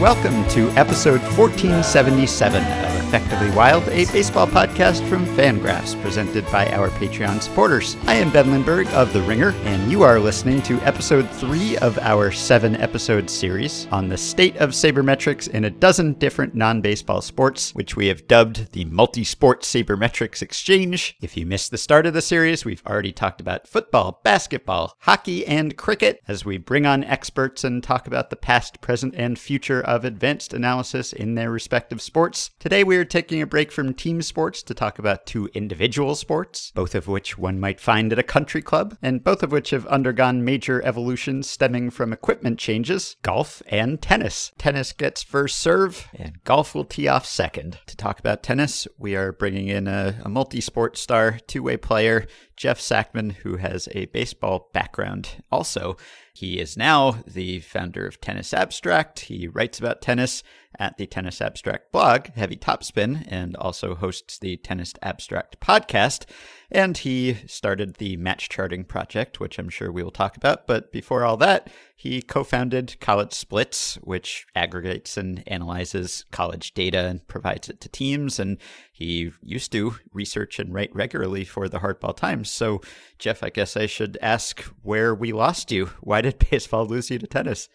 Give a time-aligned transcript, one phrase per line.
[0.00, 6.88] welcome to episode 1477 of Effectively Wild, a baseball podcast from Fangraphs, presented by our
[6.92, 7.94] Patreon supporters.
[8.06, 11.98] I am Ben Lindbergh of The Ringer, and you are listening to episode three of
[11.98, 17.20] our seven episode series on the state of sabermetrics in a dozen different non baseball
[17.20, 21.14] sports, which we have dubbed the Multi Sport Sabermetrics Exchange.
[21.20, 25.46] If you missed the start of the series, we've already talked about football, basketball, hockey,
[25.46, 29.82] and cricket as we bring on experts and talk about the past, present, and future
[29.82, 32.52] of advanced analysis in their respective sports.
[32.58, 36.94] Today, we taking a break from team sports to talk about two individual sports, both
[36.94, 40.44] of which one might find at a country club, and both of which have undergone
[40.44, 44.52] major evolutions stemming from equipment changes golf and tennis.
[44.58, 47.78] Tennis gets first serve, and golf will tee off second.
[47.86, 51.76] To talk about tennis, we are bringing in a, a multi sport star, two way
[51.76, 55.96] player, Jeff Sackmann, who has a baseball background also.
[56.34, 59.20] He is now the founder of Tennis Abstract.
[59.20, 60.42] He writes about tennis
[60.78, 66.24] at the Tennis Abstract blog, Heavy Topspin, and also hosts the Tennis Abstract podcast.
[66.70, 70.66] And he started the match charting project, which I'm sure we will talk about.
[70.66, 77.06] But before all that, he co founded College Splits, which aggregates and analyzes college data
[77.06, 78.40] and provides it to teams.
[78.40, 78.58] And
[78.92, 82.50] he used to research and write regularly for the Hardball Times.
[82.50, 82.80] So,
[83.18, 85.90] Jeff, I guess I should ask where we lost you.
[86.00, 87.68] Why did baseball lose you to tennis?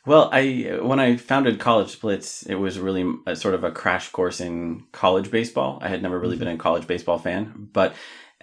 [0.06, 4.10] well, I when I founded College Splits, it was really a, sort of a crash
[4.10, 5.80] course in college baseball.
[5.82, 6.46] I had never really mm-hmm.
[6.46, 7.94] been a college baseball fan, but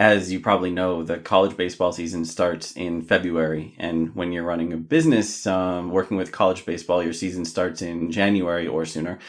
[0.03, 4.72] as you probably know, the college baseball season starts in February, and when you're running
[4.72, 9.21] a business um, working with college baseball, your season starts in January or sooner.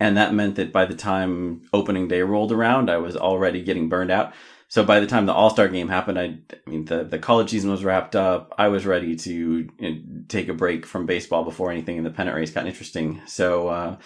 [0.00, 3.90] And that meant that by the time opening day rolled around, I was already getting
[3.90, 4.32] burned out.
[4.68, 7.50] So by the time the All Star game happened, I, I, mean the the college
[7.50, 8.54] season was wrapped up.
[8.56, 12.10] I was ready to you know, take a break from baseball before anything in the
[12.10, 13.20] pennant race got interesting.
[13.26, 13.68] So.
[13.68, 13.96] Uh,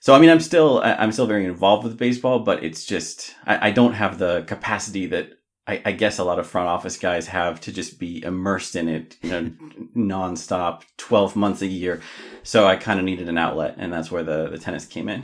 [0.00, 3.68] so I mean, I'm still I'm still very involved with baseball, but it's just I,
[3.68, 7.28] I don't have the capacity that I, I, guess a lot of front office guys
[7.28, 9.42] have to just be immersed in it, you know,
[9.96, 12.00] nonstop, twelve months a year.
[12.42, 15.22] So I kind of needed an outlet, and that's where the the tennis came in.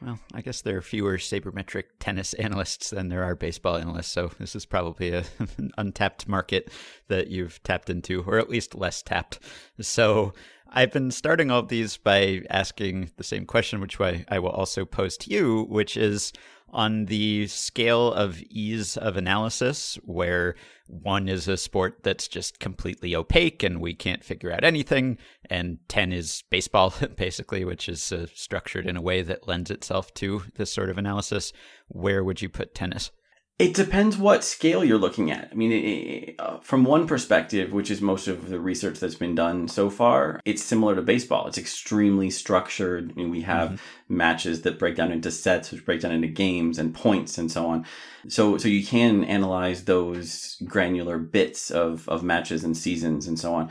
[0.00, 4.30] Well, I guess there are fewer sabermetric tennis analysts than there are baseball analysts, so
[4.38, 5.24] this is probably a,
[5.56, 6.70] an untapped market
[7.08, 9.40] that you've tapped into, or at least less tapped.
[9.80, 10.34] So
[10.70, 14.50] I've been starting all of these by asking the same question, which I, I will
[14.50, 16.32] also pose to you, which is
[16.70, 20.54] on the scale of ease of analysis, where
[20.86, 25.16] one is a sport that's just completely opaque and we can't figure out anything,
[25.48, 30.12] and 10 is baseball, basically, which is uh, structured in a way that lends itself
[30.14, 31.52] to this sort of analysis,
[31.88, 33.10] where would you put tennis?
[33.58, 35.48] It depends what scale you're looking at.
[35.50, 39.34] I mean, it, uh, from one perspective, which is most of the research that's been
[39.34, 41.48] done so far, it's similar to baseball.
[41.48, 43.10] It's extremely structured.
[43.10, 44.16] I mean, we have mm-hmm.
[44.16, 47.66] matches that break down into sets, which break down into games and points and so
[47.66, 47.84] on.
[48.28, 53.54] So, so you can analyze those granular bits of, of matches and seasons and so
[53.54, 53.70] on.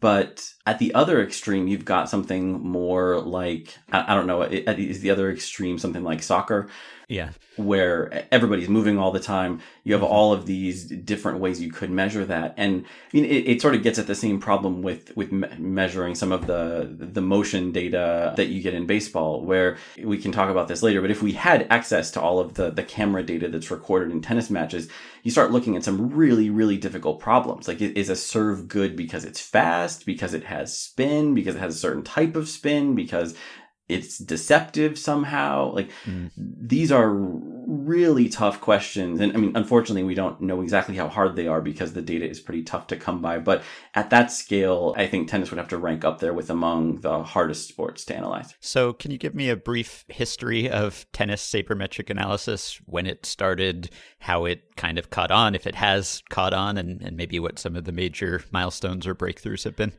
[0.00, 5.00] But at the other extreme, you've got something more like, I, I don't know, is
[5.00, 6.68] the other extreme something like soccer?
[7.08, 7.30] Yeah.
[7.56, 9.62] Where everybody's moving all the time.
[9.82, 12.52] You have all of these different ways you could measure that.
[12.58, 15.48] And I mean, it, it sort of gets at the same problem with, with me-
[15.56, 20.32] measuring some of the, the motion data that you get in baseball, where we can
[20.32, 21.00] talk about this later.
[21.00, 24.20] But if we had access to all of the, the camera data that's recorded in
[24.20, 24.90] tennis matches,
[25.22, 27.68] you start looking at some really, really difficult problems.
[27.68, 31.74] Like, is a serve good because it's fast, because it has spin, because it has
[31.74, 33.34] a certain type of spin, because
[33.88, 35.72] it's deceptive somehow?
[35.72, 36.30] Like mm.
[36.36, 39.20] these are really tough questions.
[39.20, 42.28] And i mean unfortunately we don't know exactly how hard they are because the data
[42.28, 43.38] is pretty tough to come by.
[43.38, 43.62] But
[43.94, 47.22] at that scale i think tennis would have to rank up there with among the
[47.22, 48.54] hardest sports to analyze.
[48.60, 53.90] So can you give me a brief history of tennis sabermetric analysis when it started
[54.20, 57.58] how it kind of caught on if it has caught on and, and maybe what
[57.58, 59.92] some of the major milestones or breakthroughs have been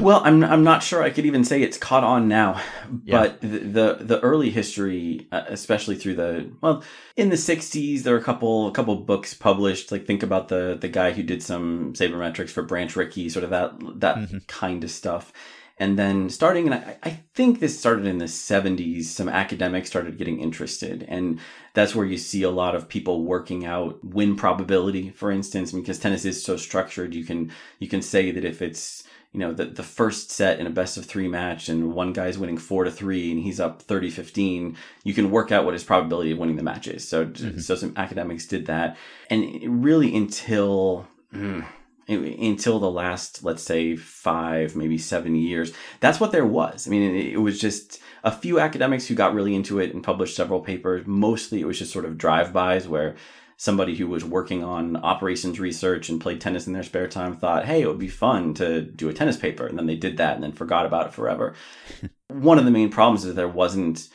[0.00, 2.60] well, I'm I'm not sure I could even say it's caught on now,
[3.04, 3.20] yeah.
[3.20, 6.84] but the, the, the early history, uh, especially through the well,
[7.16, 9.90] in the '60s, there were a couple a couple books published.
[9.90, 13.50] Like think about the the guy who did some sabermetrics for Branch Rickey, sort of
[13.50, 14.38] that that mm-hmm.
[14.46, 15.32] kind of stuff.
[15.80, 20.18] And then starting, and I, I think this started in the 70s, some academics started
[20.18, 21.04] getting interested.
[21.06, 21.38] And
[21.72, 26.00] that's where you see a lot of people working out win probability, for instance, because
[26.00, 27.14] tennis is so structured.
[27.14, 30.66] You can, you can say that if it's, you know, the, the first set in
[30.66, 33.82] a best of three match and one guy's winning four to three and he's up
[33.82, 37.06] 30 15, you can work out what his probability of winning the match is.
[37.06, 37.58] So, mm-hmm.
[37.58, 38.96] so some academics did that.
[39.28, 41.64] And really until, mm,
[42.08, 45.74] until the last, let's say, five, maybe seven years.
[46.00, 46.86] That's what there was.
[46.86, 50.02] I mean, it, it was just a few academics who got really into it and
[50.02, 51.06] published several papers.
[51.06, 53.14] Mostly it was just sort of drive-bys where
[53.58, 57.64] somebody who was working on operations research and played tennis in their spare time thought,
[57.64, 59.66] hey, it would be fun to do a tennis paper.
[59.66, 61.54] And then they did that and then forgot about it forever.
[62.28, 64.08] One of the main problems is there wasn't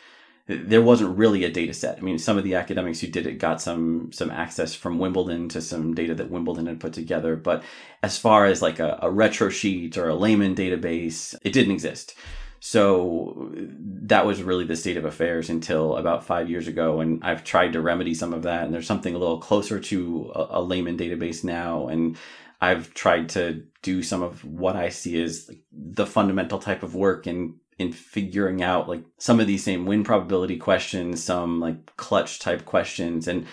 [0.45, 1.98] there wasn't really a data set.
[1.98, 5.50] I mean, some of the academics who did it got some some access from Wimbledon
[5.50, 7.63] to some data that Wimbledon had put together, but
[8.01, 12.16] as far as like a, a Retrosheet or a Lahman database, it didn't exist.
[12.65, 17.01] So that was really the state of affairs until about five years ago.
[17.01, 18.63] And I've tried to remedy some of that.
[18.63, 21.89] And there's something a little closer to a, a Lahman database now.
[21.89, 22.15] And
[22.62, 27.27] I've tried to do some of what I see as the fundamental type of work
[27.27, 32.39] in in figuring out like some of these same win probability questions, some like clutch
[32.39, 33.27] type questions.
[33.27, 33.45] And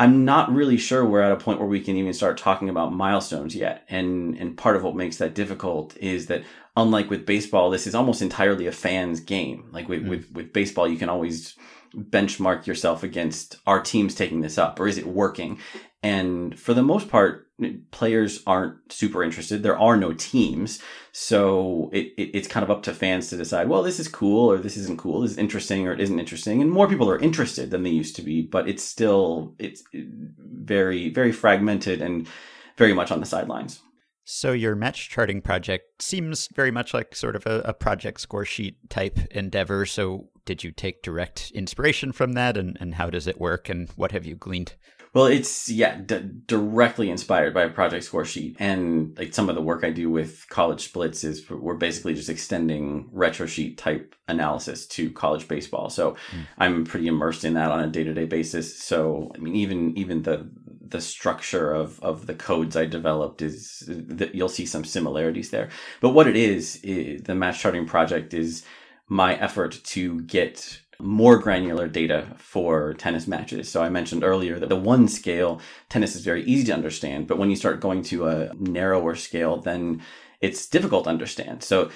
[0.00, 2.92] I'm not really sure we're at a point where we can even start talking about
[2.92, 3.84] milestones yet.
[3.88, 6.42] And and part of what makes that difficult is that
[6.76, 9.68] unlike with baseball, this is almost entirely a fan's game.
[9.72, 10.08] Like with, mm.
[10.08, 11.56] with, with baseball, you can always
[11.94, 15.58] benchmark yourself against our teams taking this up or is it working?
[16.02, 17.48] And for the most part,
[17.90, 19.62] players aren't super interested.
[19.62, 20.80] There are no teams.
[21.12, 24.50] So it, it, it's kind of up to fans to decide, well, this is cool
[24.50, 25.22] or this isn't cool.
[25.22, 26.60] This is interesting or it isn't interesting.
[26.60, 31.08] And more people are interested than they used to be, but it's still, it's very,
[31.08, 32.28] very fragmented and
[32.76, 33.80] very much on the sidelines.
[34.28, 38.74] So your match charting project seems very much like sort of a, a, Project Scoresheet
[38.88, 39.86] type endeavor.
[39.86, 43.88] So did you take direct inspiration from that and, and how does it work and
[43.90, 44.74] what have you gleaned?
[45.14, 49.62] Well, it's yeah, d- directly inspired by a Project Scoresheet, and like some of the
[49.62, 55.10] work I do with college splits is we're basically just extending Retrosheet type analysis to
[55.12, 55.88] college baseball.
[55.88, 56.46] So mm.
[56.58, 58.78] I'm pretty immersed in that on a day to day basis.
[58.78, 60.50] So I mean, even even the
[60.90, 65.68] the structure of of the codes I developed is that you'll see some similarities there.
[66.00, 68.64] But what it is, is the match charting project is
[69.08, 73.70] my effort to get more granular data for tennis matches.
[73.70, 77.38] So I mentioned earlier that the one scale tennis is very easy to understand, but
[77.38, 80.02] when you start going to a narrower scale, then
[80.40, 81.62] it's difficult to understand.
[81.62, 81.90] So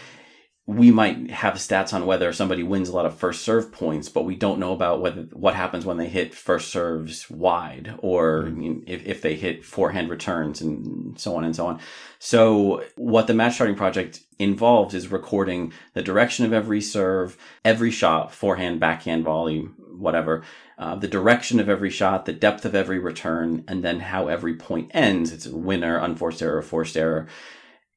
[0.71, 4.25] we might have stats on whether somebody wins a lot of first serve points, but
[4.25, 8.79] we don't know about whether what happens when they hit first serves wide or mm-hmm.
[8.87, 11.81] if, if they hit forehand returns and so on and so on.
[12.21, 17.91] So what the match charting project involves is recording the direction of every serve, every
[17.91, 19.63] shot, forehand, backhand, volley,
[19.97, 20.45] whatever,
[20.79, 24.55] uh, the direction of every shot, the depth of every return, and then how every
[24.55, 25.33] point ends.
[25.33, 27.27] It's a winner, unforced error, forced error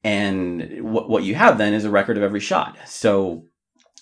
[0.04, 2.76] and what, what you have then is a record of every shot.
[2.86, 3.46] So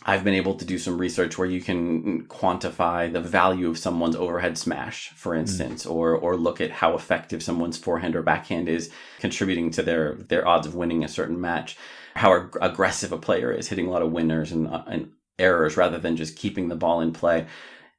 [0.05, 4.17] I've been able to do some research where you can quantify the value of someone's
[4.17, 5.41] overhead smash, for hmm.
[5.41, 5.93] instance, mm.
[5.93, 8.91] or or look at how effective someone's forehand or backhand is
[9.21, 11.77] contributing to their their odds of winning a certain match,
[12.17, 15.77] how ag- aggressive a player is, hitting a lot of winners and, uh, and errors
[15.77, 17.47] rather than just keeping the ball in play.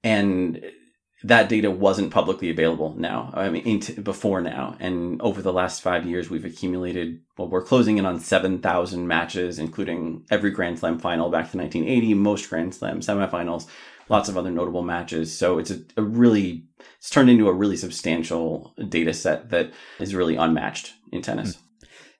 [0.04, 0.62] And
[1.24, 3.32] that data wasn't publicly available now.
[3.34, 7.22] I mean, before now, and over the last five years, we've accumulated.
[7.38, 11.58] Well, we're closing in on seven thousand matches, including every Grand Slam final back to
[11.58, 13.68] 1980, most Grand Slam semifinals,
[14.10, 15.36] lots of other notable matches.
[15.36, 16.66] So it's a, a really
[16.98, 21.58] it's turned into a really substantial data set that is really unmatched in tennis.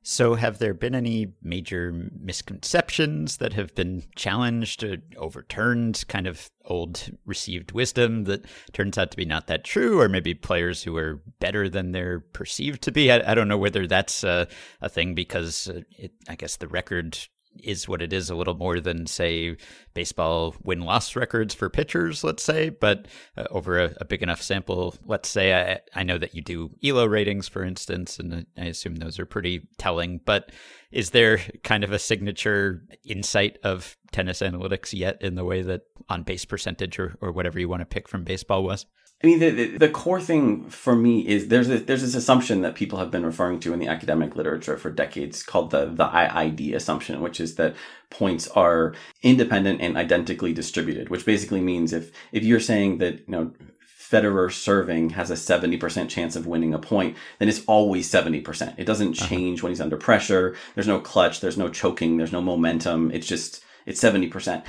[0.06, 6.50] So, have there been any major misconceptions that have been challenged or overturned, kind of
[6.66, 10.98] old received wisdom that turns out to be not that true, or maybe players who
[10.98, 13.10] are better than they're perceived to be?
[13.12, 14.50] I, I don't know whether that's a,
[14.82, 17.18] a thing because uh, it, I guess the record
[17.62, 19.56] is what it is a little more than say
[19.94, 23.08] baseball win loss records for pitchers let's say but
[23.38, 26.72] uh, over a, a, big enough sample let's say I, I know that you do
[26.84, 30.52] elo ratings for instance and i assume those are pretty telling but
[30.92, 35.82] is there kind of a signature insight of tennis analytics yet in the way that
[36.10, 38.86] on base percentage or, or whatever you want to pick from baseball was
[39.24, 42.62] I mean, the, the, the, core thing for me is there's a, there's this assumption
[42.62, 46.06] that people have been referring to in the academic literature for decades called the the
[46.06, 47.74] IID assumption, which is that
[48.10, 51.08] points are independent and identically distributed.
[51.08, 53.54] Which basically means if if you're saying that you know
[54.14, 58.76] Federer serving has a 70% chance of winning a point, then it's always 70%.
[58.78, 59.28] It doesn't uh-huh.
[59.28, 59.66] change uh-huh.
[59.66, 60.56] when he's under pressure.
[60.76, 63.10] There's no clutch, there's no choking, there's no momentum.
[63.12, 64.64] It's just it's 70%.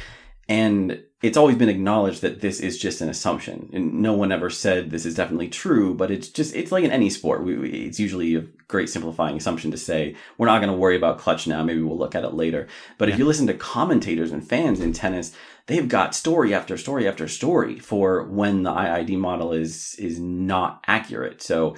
[0.48, 3.70] And it's always been acknowledged that this is just an assumption.
[3.72, 6.90] And no one ever said this is definitely true but it's just it's like in
[6.90, 7.44] any sport.
[7.44, 10.96] We, we, it's usually a great simplifying assumption to say we're not going to worry
[10.96, 11.62] about clutch now.
[11.64, 12.68] Maybe we'll look at it later.
[12.98, 13.14] But yeah.
[13.14, 15.34] if you listen to commentators and fans in tennis
[15.66, 20.84] they've got story after story after story for when the iid model is is not
[20.86, 21.40] accurate.
[21.40, 21.74] So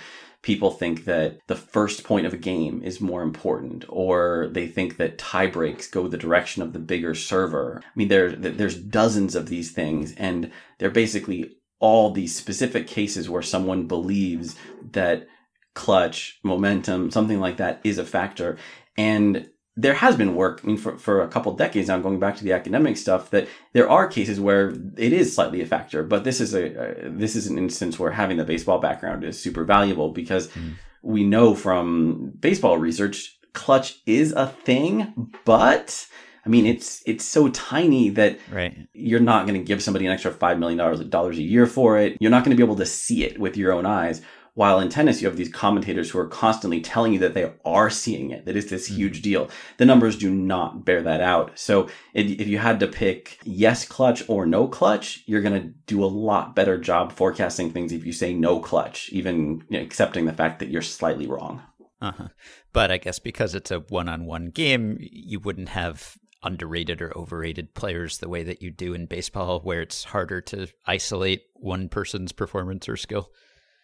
[0.46, 4.96] people think that the first point of a game is more important, or they think
[4.96, 7.82] that tie breaks go the direction of the bigger server.
[7.84, 13.28] I mean, there, there's dozens of these things, and they're basically all these specific cases
[13.28, 14.54] where someone believes
[14.92, 15.26] that
[15.74, 18.56] clutch, momentum, something like that is a factor.
[18.96, 22.37] And there has been work, I mean, for, for a couple decades now, going back
[22.37, 26.02] to the academic stuff, that there are cases where it is slightly a factor.
[26.02, 29.64] But this is a, this is an instance where having the baseball background is super
[29.64, 30.75] valuable because mm.
[31.02, 36.06] we know from baseball research, clutch is a thing, but
[36.47, 38.88] I mean, it's it's so tiny that right.
[38.95, 41.99] you're not going to give somebody an extra five million dollars dollars a year for
[41.99, 42.16] it.
[42.21, 44.23] You're not going to be able to see it with your own eyes.
[44.56, 47.90] While in tennis, you have these commentators who are constantly telling you that they are
[47.90, 48.96] seeing it, that it's this mm-hmm.
[48.96, 49.50] huge deal.
[49.76, 51.58] The numbers do not bear that out.
[51.58, 56.02] So if you had to pick yes clutch or no clutch, you're going to do
[56.02, 60.25] a lot better job forecasting things if you say no clutch, even you know, accepting
[60.25, 61.60] the fact that you're slightly wrong.
[62.00, 62.28] Uh-huh.
[62.72, 68.18] But I guess because it's a one-on-one game, you wouldn't have underrated or overrated players
[68.18, 72.88] the way that you do in baseball, where it's harder to isolate one person's performance
[72.88, 73.30] or skill.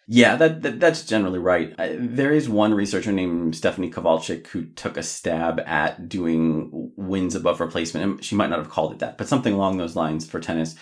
[0.07, 1.73] Yeah, that, that, that's generally right.
[1.77, 7.61] there is one researcher named Stephanie Kovalchik who took a stab at doing wins above
[7.61, 8.11] replacement.
[8.11, 10.75] And she might not have called it that, but something along those lines for tennis.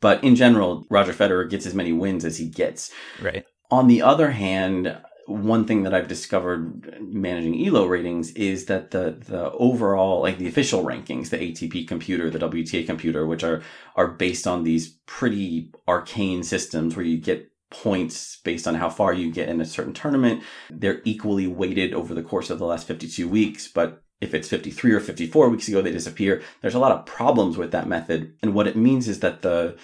[0.00, 2.92] But in general, Roger Federer gets as many wins as he gets.
[3.20, 3.46] Right.
[3.70, 9.16] On the other hand, one thing that I've discovered managing ELO ratings is that the
[9.26, 13.62] the overall like the official rankings, the ATP computer, the WTA computer, which are
[13.96, 19.12] are based on these pretty arcane systems where you get points based on how far
[19.12, 20.42] you get in a certain tournament.
[20.70, 24.92] They're equally weighted over the course of the last 52 weeks, but if it's 53
[24.92, 26.42] or 54 weeks ago they disappear.
[26.62, 28.34] There's a lot of problems with that method.
[28.42, 29.76] And what it means is that the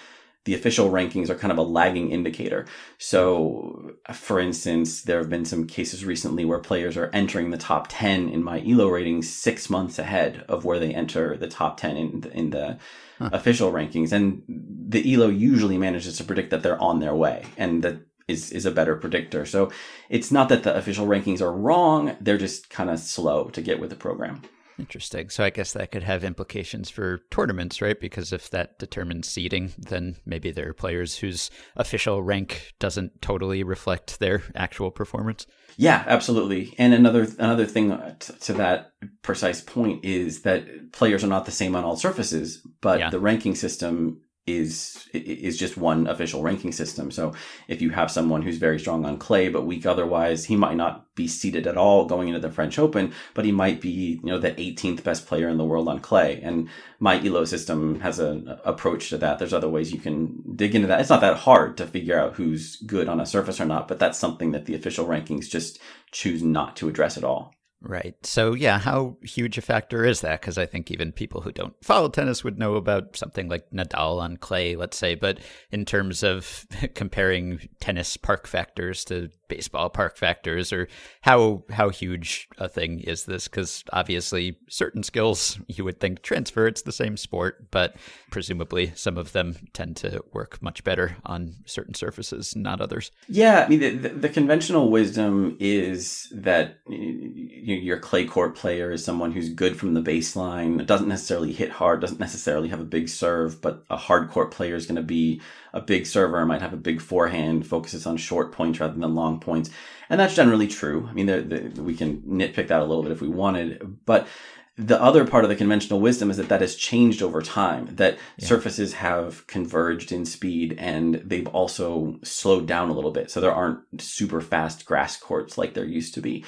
[0.45, 2.65] the official rankings are kind of a lagging indicator.
[2.97, 7.87] So, for instance, there have been some cases recently where players are entering the top
[7.89, 11.95] 10 in my ELO ratings six months ahead of where they enter the top 10
[11.95, 12.77] in the, in the
[13.19, 13.29] huh.
[13.31, 14.11] official rankings.
[14.11, 18.51] And the ELO usually manages to predict that they're on their way and that is,
[18.51, 19.45] is a better predictor.
[19.45, 19.71] So
[20.09, 22.17] it's not that the official rankings are wrong.
[22.19, 24.41] They're just kind of slow to get with the program.
[24.79, 25.29] Interesting.
[25.29, 27.99] So I guess that could have implications for tournaments, right?
[27.99, 33.63] Because if that determines seeding, then maybe there are players whose official rank doesn't totally
[33.63, 35.45] reflect their actual performance.
[35.77, 36.73] Yeah, absolutely.
[36.77, 41.75] And another another thing to, that precise point is that players are not the same
[41.75, 43.09] on all surfaces, but yeah.
[43.09, 47.11] the ranking system is is just one official ranking system.
[47.11, 47.33] So
[47.69, 51.15] if you have someone who's very strong on clay but weak otherwise, he might not
[51.15, 54.39] be seeded at all going into the French Open, but he might be, you know,
[54.39, 56.41] the 18th best player in the world on clay.
[56.43, 56.67] And
[56.99, 59.39] my ELO system has an approach to that.
[59.39, 60.99] There's other ways you can dig into that.
[60.99, 63.99] It's not that hard to figure out who's good on a surface or not, but
[63.99, 65.79] that's something that the official rankings just
[66.11, 67.53] choose not to address at all.
[67.85, 68.15] Right.
[68.25, 70.39] So, yeah, how huge a factor is that?
[70.39, 74.21] Because I think even people who don't follow tennis would know about something like Nadal
[74.21, 75.15] on clay, let's say.
[75.15, 80.87] But in terms of comparing tennis park factors to baseball park factors, or
[81.21, 83.47] how how huge a thing is this?
[83.47, 86.67] Because obviously, certain skills you would think transfer.
[86.67, 87.95] It's the same sport, but
[88.31, 93.11] presumably some of them tend to work much better on certain surfaces, not others.
[93.27, 96.79] Yeah, I mean, the, the, the conventional wisdom is that.
[96.87, 101.69] You your clay court player is someone who's good from the baseline, doesn't necessarily hit
[101.69, 105.01] hard, doesn't necessarily have a big serve, but a hard court player is going to
[105.01, 105.41] be
[105.73, 109.39] a big server, might have a big forehand, focuses on short points rather than long
[109.39, 109.69] points.
[110.09, 111.07] And that's generally true.
[111.09, 114.27] I mean, the, the, we can nitpick that a little bit if we wanted, but
[114.75, 118.17] the other part of the conventional wisdom is that that has changed over time that
[118.37, 118.47] yeah.
[118.47, 123.53] surfaces have converged in speed and they've also slowed down a little bit so there
[123.53, 126.43] aren't super fast grass courts like there used to be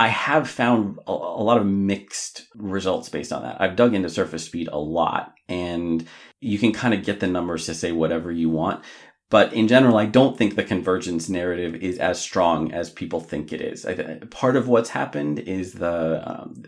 [0.00, 3.60] I have found a, a, lot of mixed results based on that.
[3.60, 6.08] I've dug into surface speed a lot, and
[6.40, 8.82] you can kind of get the numbers to say whatever you want.
[9.28, 13.52] But in general, I don't think the convergence narrative is as strong as people think
[13.52, 13.84] it is.
[13.84, 16.62] I, part of what's happened is the um,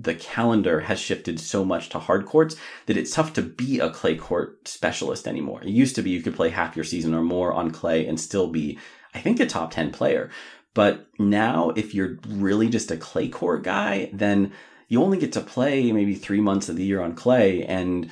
[0.00, 2.54] the calendar has shifted so much to hard courts
[2.86, 5.60] that it's tough to be a clay court specialist anymore.
[5.62, 8.20] It used to be you could play half your season or more on clay and
[8.20, 8.78] still be,
[9.12, 10.30] I think, a top ten player.
[10.78, 14.52] But now, if you're really just a clay court guy, then
[14.86, 18.08] you only get to play maybe three months of the year on clay and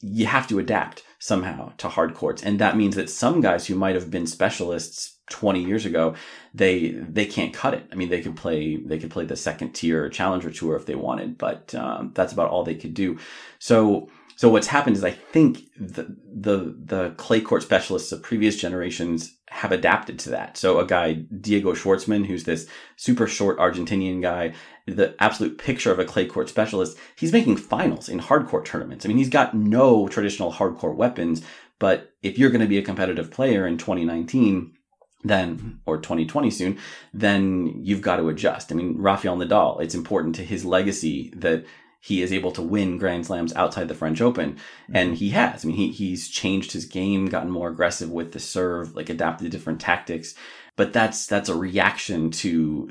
[0.00, 2.42] you have to adapt somehow to hard courts.
[2.42, 6.16] And that means that some guys who might have been specialists 20 years ago,
[6.52, 7.86] they, they can't cut it.
[7.92, 10.96] I mean, they could play, they could play the second tier challenger tour if they
[10.96, 13.20] wanted, but um, that's about all they could do.
[13.60, 14.08] So,
[14.38, 19.36] so what's happened is I think the, the the clay court specialists of previous generations
[19.48, 20.56] have adapted to that.
[20.56, 24.54] So a guy Diego Schwartzman, who's this super short Argentinian guy,
[24.86, 29.04] the absolute picture of a clay court specialist, he's making finals in hardcore tournaments.
[29.04, 31.42] I mean, he's got no traditional hardcore weapons,
[31.80, 34.72] but if you're going to be a competitive player in 2019
[35.24, 36.78] then or 2020 soon,
[37.12, 38.70] then you've got to adjust.
[38.70, 41.64] I mean, Rafael Nadal, it's important to his legacy that
[42.00, 44.58] he is able to win Grand Slams outside the French Open.
[44.92, 45.64] And he has.
[45.64, 49.50] I mean, he, he's changed his game, gotten more aggressive with the serve, like adapted
[49.50, 50.34] different tactics.
[50.76, 52.90] But that's, that's a reaction to,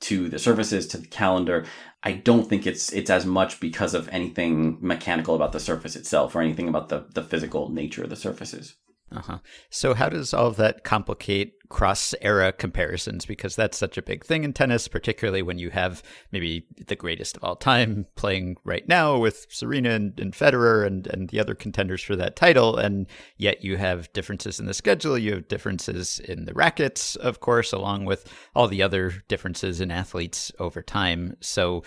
[0.00, 1.66] to the surfaces, to the calendar.
[2.02, 6.34] I don't think it's, it's as much because of anything mechanical about the surface itself
[6.34, 8.76] or anything about the, the physical nature of the surfaces.
[9.10, 9.38] Uh-huh.
[9.70, 13.24] So how does all of that complicate cross era comparisons?
[13.24, 17.36] Because that's such a big thing in tennis, particularly when you have maybe the greatest
[17.36, 21.54] of all time playing right now with Serena and, and Federer and, and the other
[21.54, 22.76] contenders for that title.
[22.76, 23.06] And
[23.38, 25.16] yet you have differences in the schedule.
[25.16, 29.90] You have differences in the rackets, of course, along with all the other differences in
[29.90, 31.36] athletes over time.
[31.40, 31.82] So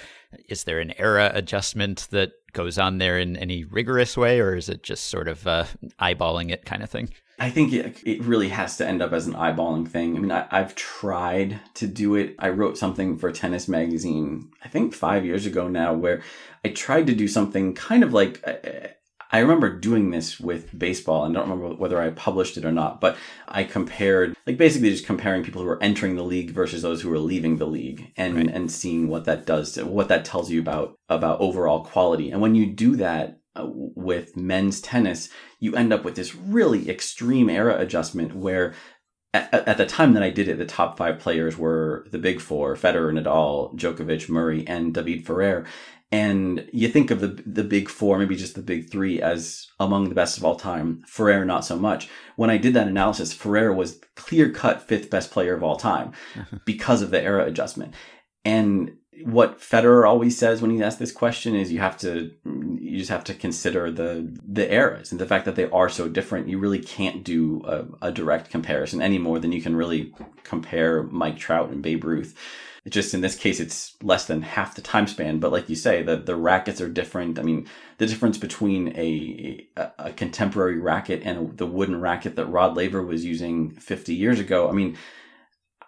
[0.49, 4.69] is there an era adjustment that goes on there in any rigorous way, or is
[4.69, 5.65] it just sort of uh,
[5.99, 7.09] eyeballing it kind of thing?
[7.39, 10.15] I think it, it really has to end up as an eyeballing thing.
[10.15, 12.35] I mean, I, I've tried to do it.
[12.37, 16.21] I wrote something for Tennis Magazine, I think five years ago now, where
[16.63, 18.89] I tried to do something kind of like uh,
[19.31, 22.71] I remember doing this with baseball and I don't remember whether I published it or
[22.71, 23.15] not, but
[23.47, 27.11] I compared, like basically just comparing people who are entering the league versus those who
[27.13, 28.49] are leaving the league and, right.
[28.49, 32.29] and seeing what that does to, what that tells you about, about overall quality.
[32.29, 35.27] And when you do that, uh, with men's tennis,
[35.59, 38.73] you end up with this really extreme era adjustment where
[39.33, 42.39] at, at, the time that I did it, the top five players were the big
[42.39, 45.65] four, Federer, Nadal, Djokovic, Murray, and David Ferrer
[46.11, 50.09] and you think of the the big four, maybe just the big three, as among
[50.09, 51.03] the best of all time.
[51.07, 52.09] Ferrer, not so much.
[52.35, 56.11] When I did that analysis, Ferrer was clear cut fifth best player of all time
[56.65, 57.93] because of the era adjustment.
[58.43, 62.97] And what Federer always says when he asks this question is you have to you
[62.97, 66.49] just have to consider the the eras and the fact that they are so different.
[66.49, 71.03] You really can't do a, a direct comparison any more than you can really compare
[71.03, 72.35] Mike Trout and Babe Ruth
[72.89, 75.39] just in this case, it's less than half the time span.
[75.39, 77.37] But like you say, the, the rackets are different.
[77.37, 77.67] I mean,
[77.99, 82.75] the difference between a, a, a contemporary racket and a, the wooden racket that Rod
[82.75, 84.97] Laver was using 50 years ago, I mean,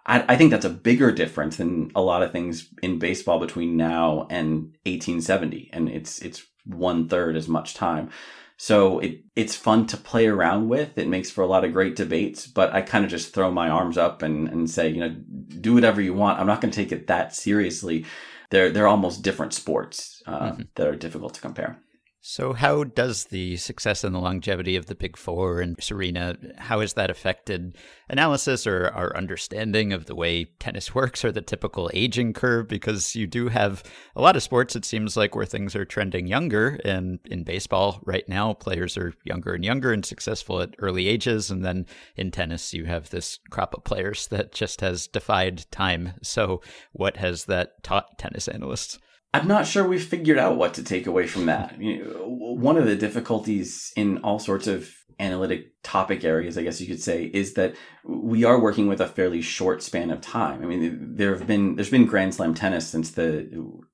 [0.06, 3.76] I, I think that's a bigger difference than a lot of things in baseball between
[3.76, 5.70] now and 1870.
[5.72, 8.10] And it's, it's one third as much time.
[8.56, 10.96] So it it's fun to play around with.
[10.96, 13.68] It makes for a lot of great debates, but I kind of just throw my
[13.68, 16.38] arms up and, and say, you know, do whatever you want.
[16.38, 18.06] I'm not going to take it that seriously.
[18.50, 20.62] They're they're almost different sports uh, mm-hmm.
[20.76, 21.78] that are difficult to compare.
[22.26, 26.80] So, how does the success and the longevity of the Big Four and Serena, how
[26.80, 27.76] has that affected
[28.08, 32.66] analysis or our understanding of the way tennis works or the typical aging curve?
[32.66, 33.82] Because you do have
[34.16, 36.80] a lot of sports, it seems like, where things are trending younger.
[36.82, 41.50] And in baseball right now, players are younger and younger and successful at early ages.
[41.50, 41.84] And then
[42.16, 46.14] in tennis, you have this crop of players that just has defied time.
[46.22, 48.98] So, what has that taught tennis analysts?
[49.34, 51.74] I'm not sure we've figured out what to take away from that.
[51.76, 57.02] One of the difficulties in all sorts of analytic topic areas, I guess you could
[57.02, 60.62] say, is that we are working with a fairly short span of time.
[60.62, 63.48] I mean, there have been there's been Grand Slam tennis since the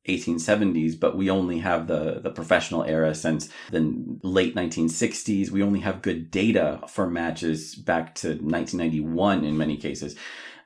[0.06, 3.80] 1870s, but we only have the the professional era since the
[4.22, 5.50] late 1960s.
[5.50, 10.16] We only have good data for matches back to 1991 in many cases.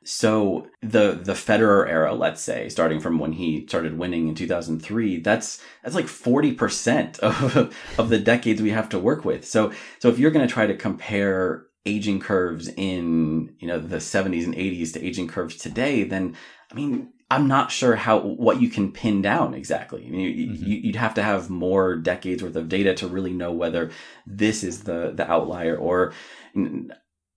[0.05, 5.21] So the the Federer era, let's say, starting from when he started winning in 2003,
[5.21, 9.47] that's that's like 40% of of the decades we have to work with.
[9.47, 13.97] So so if you're going to try to compare aging curves in, you know, the
[13.97, 16.37] 70s and 80s to aging curves today, then
[16.71, 20.07] I mean, I'm not sure how what you can pin down exactly.
[20.07, 20.87] I mean, you, mm-hmm.
[20.87, 23.91] you'd have to have more decades worth of data to really know whether
[24.27, 26.13] this is the the outlier or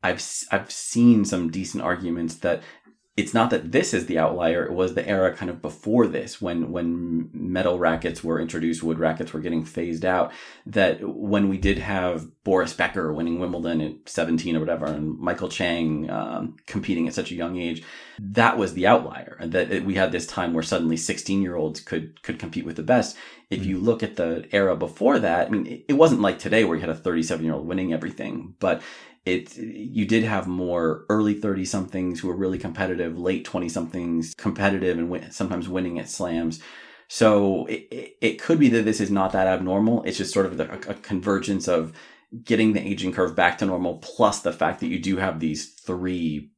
[0.03, 2.61] I've I've seen some decent arguments that
[3.17, 4.63] it's not that this is the outlier.
[4.63, 8.99] It was the era kind of before this, when when metal rackets were introduced, wood
[8.99, 10.31] rackets were getting phased out.
[10.67, 15.49] That when we did have Boris Becker winning Wimbledon at 17 or whatever, and Michael
[15.49, 17.81] Chang um, competing at such a young age,
[18.19, 19.35] that was the outlier.
[19.39, 22.65] And that it, we had this time where suddenly 16 year olds could could compete
[22.65, 23.17] with the best.
[23.49, 26.65] If you look at the era before that, I mean, it, it wasn't like today
[26.65, 28.83] where you had a 37 year old winning everything, but
[29.27, 34.33] it you did have more early 30 somethings who were really competitive late 20 somethings
[34.35, 36.61] competitive and win, sometimes winning at slams.
[37.09, 40.03] So it, it, it, could be that this is not that abnormal.
[40.03, 41.93] It's just sort of a, a convergence of
[42.43, 45.73] getting the aging curve back to normal, plus the fact that you do have these
[45.73, 46.51] three,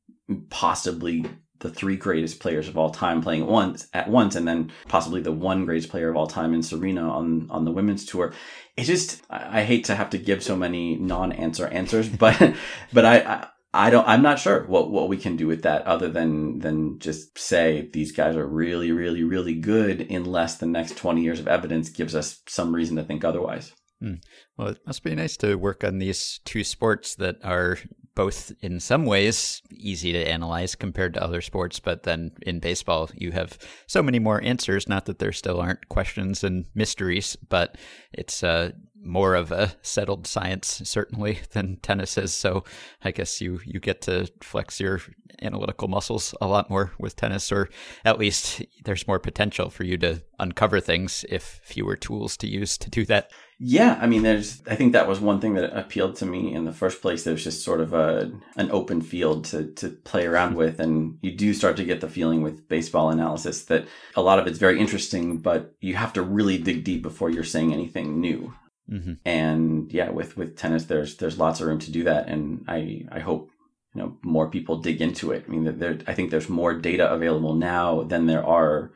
[0.50, 1.26] possibly
[1.60, 5.22] the three greatest players of all time playing at once at once, and then possibly
[5.22, 8.34] the one greatest player of all time in Serena on on the women's tour.
[8.78, 12.56] It just I, hate to have to give so many non-answer answers, but
[12.94, 14.08] but I, I I don't.
[14.08, 17.90] I'm not sure what what we can do with that other than than just say
[17.94, 22.16] these guys are really, really, really good, unless the next 20 years of evidence gives
[22.16, 23.74] us some reason to think otherwise.
[24.02, 24.16] Hmm.
[24.58, 27.78] Well, it must be nice to work on these two sports that are
[28.20, 33.10] both in some ways easy to analyze compared to other sports, but then in baseball
[33.16, 34.90] you have so many more answers.
[34.90, 37.78] Not that there still aren't questions and mysteries, but
[38.12, 42.34] it's uh, more of a settled science certainly than tennis is.
[42.34, 42.66] So
[43.06, 45.00] I guess you you get to flex your
[45.42, 47.70] analytical muscles a lot more with tennis, or
[48.04, 52.78] at least there's more potential for you to uncover things if fewer tools to use
[52.80, 53.32] to do that.
[53.62, 54.62] Yeah, I mean, there's.
[54.68, 57.24] I think that was one thing that appealed to me in the first place.
[57.24, 61.32] There's just sort of a an open field to to play around with, and you
[61.36, 64.80] do start to get the feeling with baseball analysis that a lot of it's very
[64.80, 68.54] interesting, but you have to really dig deep before you're saying anything new.
[68.90, 69.14] Mm-hmm.
[69.26, 73.08] And yeah, with with tennis, there's there's lots of room to do that, and I
[73.12, 73.52] I hope
[73.94, 75.44] you know more people dig into it.
[75.46, 78.92] I mean, there I think there's more data available now than there are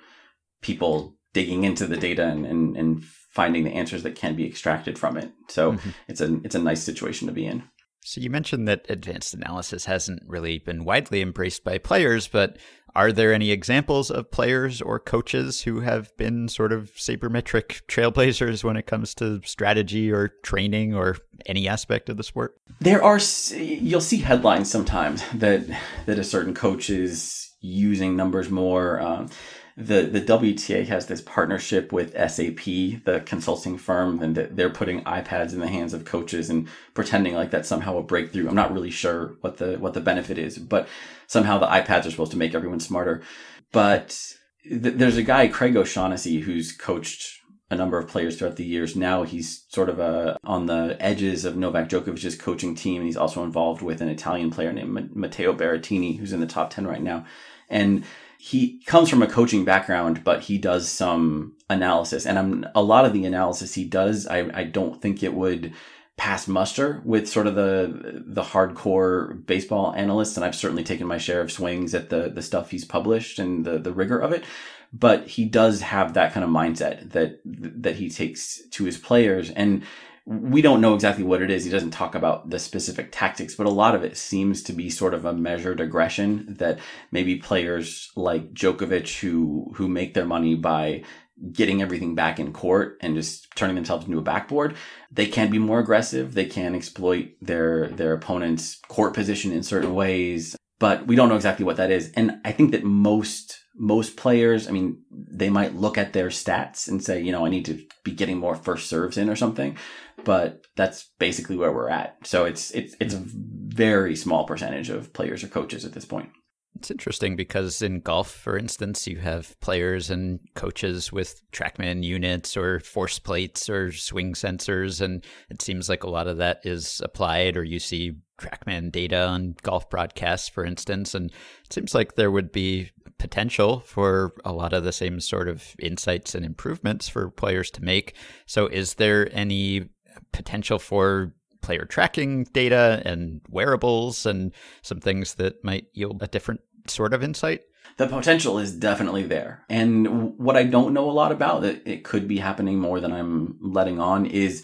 [0.61, 4.97] people digging into the data and and, and finding the answers that can be extracted
[4.97, 5.31] from it.
[5.49, 5.89] So mm-hmm.
[6.07, 7.63] it's a it's a nice situation to be in.
[8.05, 12.57] So you mentioned that advanced analysis hasn't really been widely embraced by players, but
[12.95, 18.63] are there any examples of players or coaches who have been sort of sabermetric trailblazers
[18.63, 22.55] when it comes to strategy or training or any aspect of the sport?
[22.81, 23.19] There are
[23.55, 25.65] you'll see headlines sometimes that
[26.05, 28.99] that a certain coach is using numbers more.
[28.99, 29.29] Um,
[29.75, 32.63] the the WTA has this partnership with SAP,
[33.05, 37.49] the consulting firm, and they're putting iPads in the hands of coaches and pretending like
[37.49, 38.47] that's somehow a breakthrough.
[38.47, 40.87] I'm not really sure what the what the benefit is, but
[41.27, 43.23] somehow the iPads are supposed to make everyone smarter.
[43.71, 44.19] But
[44.63, 47.39] th- there's a guy, Craig O'Shaughnessy, who's coached
[47.71, 48.95] a number of players throughout the years.
[48.95, 53.17] Now he's sort of a, on the edges of Novak Djokovic's coaching team, and he's
[53.17, 57.01] also involved with an Italian player named Matteo Berrettini, who's in the top ten right
[57.01, 57.25] now.
[57.69, 58.03] And
[58.45, 62.25] he comes from a coaching background, but he does some analysis.
[62.25, 65.73] And I'm, a lot of the analysis he does, I, I don't think it would
[66.17, 70.35] pass muster with sort of the the hardcore baseball analysts.
[70.35, 73.63] And I've certainly taken my share of swings at the the stuff he's published and
[73.63, 74.43] the the rigor of it.
[74.91, 79.51] But he does have that kind of mindset that that he takes to his players.
[79.51, 79.83] And
[80.25, 81.65] we don't know exactly what it is.
[81.65, 84.89] He doesn't talk about the specific tactics, but a lot of it seems to be
[84.89, 86.79] sort of a measured aggression that
[87.11, 91.03] maybe players like Djokovic who who make their money by
[91.51, 94.75] getting everything back in court and just turning themselves into a backboard,
[95.11, 96.33] they can be more aggressive.
[96.33, 101.35] They can exploit their their opponent's court position in certain ways, but we don't know
[101.35, 102.13] exactly what that is.
[102.15, 106.87] And I think that most most players, I mean, they might look at their stats
[106.87, 109.75] and say, you know, I need to be getting more first serves in or something
[110.23, 112.17] but that's basically where we're at.
[112.23, 116.29] So it's it's it's a very small percentage of players or coaches at this point.
[116.75, 122.57] It's interesting because in golf, for instance, you have players and coaches with TrackMan units
[122.57, 126.99] or force plates or swing sensors, and it seems like a lot of that is
[127.03, 131.29] applied, or you see TrackMan data on golf broadcasts, for instance, and
[131.63, 135.75] it seems like there would be potential for a lot of the same sort of
[135.79, 138.15] insights and improvements for players to make.
[138.47, 139.89] So, is there any
[140.31, 146.61] potential for player tracking data and wearables and some things that might yield a different
[146.87, 147.61] sort of insight?
[147.97, 149.63] The potential is definitely there.
[149.69, 153.11] And what I don't know a lot about that it could be happening more than
[153.11, 154.63] I'm letting on is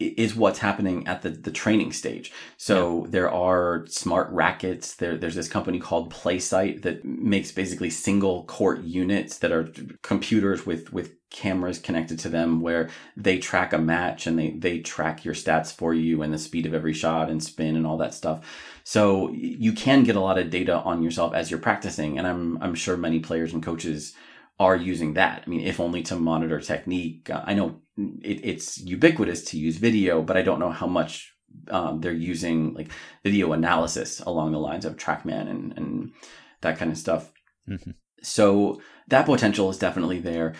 [0.00, 2.32] is what's happening at the, the training stage.
[2.56, 3.10] So yeah.
[3.10, 4.96] there are smart rackets.
[4.96, 10.66] There, there's this company called PlaySight that makes basically single court units that are computers
[10.66, 15.24] with, with cameras connected to them where they track a match and they, they track
[15.24, 18.14] your stats for you and the speed of every shot and spin and all that
[18.14, 18.44] stuff.
[18.82, 22.18] So you can get a lot of data on yourself as you're practicing.
[22.18, 24.14] And I'm, I'm sure many players and coaches
[24.58, 25.42] are using that.
[25.44, 27.28] I mean, if only to monitor technique.
[27.30, 31.34] Uh, I know it, it's ubiquitous to use video, but I don't know how much
[31.68, 32.90] um, they're using like
[33.22, 36.12] video analysis along the lines of TrackMan and, and
[36.60, 37.32] that kind of stuff.
[37.68, 37.92] Mm-hmm.
[38.22, 40.54] So that potential is definitely there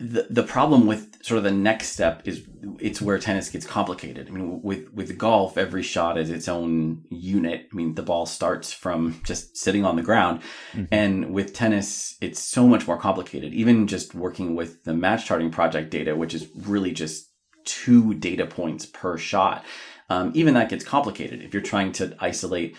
[0.00, 2.44] the the problem with sort of the next step is
[2.80, 4.28] it's where tennis gets complicated.
[4.28, 7.68] I mean, with with golf, every shot is its own unit.
[7.72, 10.40] I mean, the ball starts from just sitting on the ground,
[10.72, 10.92] mm-hmm.
[10.92, 13.54] and with tennis, it's so much more complicated.
[13.54, 17.30] Even just working with the match charting project data, which is really just
[17.64, 19.64] two data points per shot.
[20.10, 22.76] Um, even that gets complicated if you're trying to isolate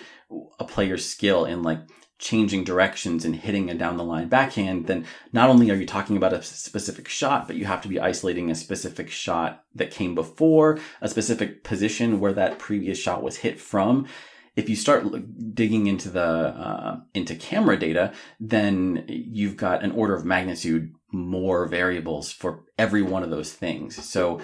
[0.59, 1.79] a player's skill in like
[2.17, 6.15] changing directions and hitting a down the line backhand, then not only are you talking
[6.15, 10.15] about a specific shot, but you have to be isolating a specific shot that came
[10.15, 14.07] before, a specific position where that previous shot was hit from.
[14.55, 15.05] If you start
[15.53, 21.65] digging into the uh, into camera data, then you've got an order of magnitude more
[21.67, 24.01] variables for every one of those things.
[24.07, 24.39] So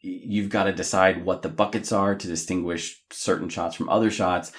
[0.00, 4.52] you've got to decide what the buckets are to distinguish certain shots from other shots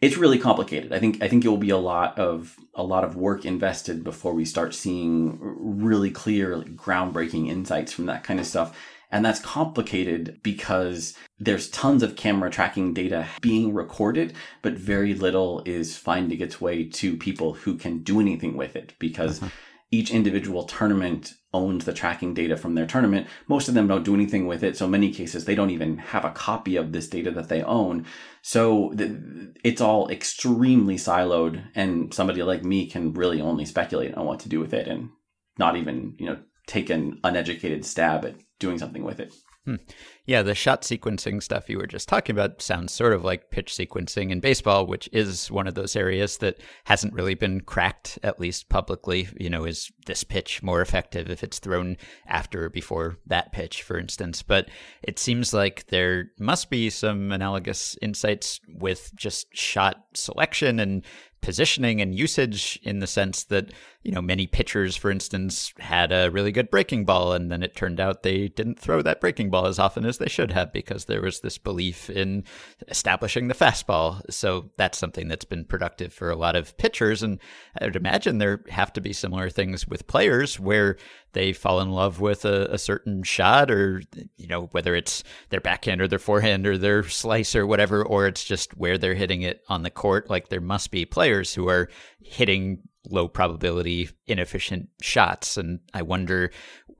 [0.00, 0.92] it's really complicated.
[0.92, 4.02] I think I think it will be a lot of a lot of work invested
[4.02, 8.76] before we start seeing really clear, like, groundbreaking insights from that kind of stuff.
[9.12, 15.62] And that's complicated because there's tons of camera tracking data being recorded, but very little
[15.66, 19.50] is finding its way to people who can do anything with it because uh-huh.
[19.90, 23.26] Each individual tournament owns the tracking data from their tournament.
[23.48, 24.76] Most of them don't do anything with it.
[24.76, 28.06] So many cases, they don't even have a copy of this data that they own.
[28.40, 34.26] So the, it's all extremely siloed and somebody like me can really only speculate on
[34.26, 35.10] what to do with it and
[35.58, 39.34] not even, you know, take an uneducated stab at doing something with it.
[39.66, 39.76] Hmm.
[40.24, 43.74] Yeah, the shot sequencing stuff you were just talking about sounds sort of like pitch
[43.74, 48.40] sequencing in baseball, which is one of those areas that hasn't really been cracked, at
[48.40, 49.28] least publicly.
[49.38, 53.82] You know, is this pitch more effective if it's thrown after or before that pitch,
[53.82, 54.42] for instance?
[54.42, 54.70] But
[55.02, 61.04] it seems like there must be some analogous insights with just shot selection and
[61.42, 63.72] positioning and usage in the sense that
[64.02, 67.74] you know many pitchers for instance had a really good breaking ball and then it
[67.74, 71.06] turned out they didn't throw that breaking ball as often as they should have because
[71.06, 72.44] there was this belief in
[72.88, 74.20] establishing the fastball.
[74.30, 77.38] So that's something that's been productive for a lot of pitchers and
[77.80, 80.96] i would imagine there have to be similar things with players where
[81.32, 84.02] they fall in love with a, a certain shot or
[84.36, 88.26] you know whether it's their backhand or their forehand or their slice or whatever or
[88.26, 91.68] it's just where they're hitting it on the court like there must be players who
[91.68, 91.88] are
[92.22, 95.56] hitting low probability inefficient shots.
[95.56, 96.50] And i wonder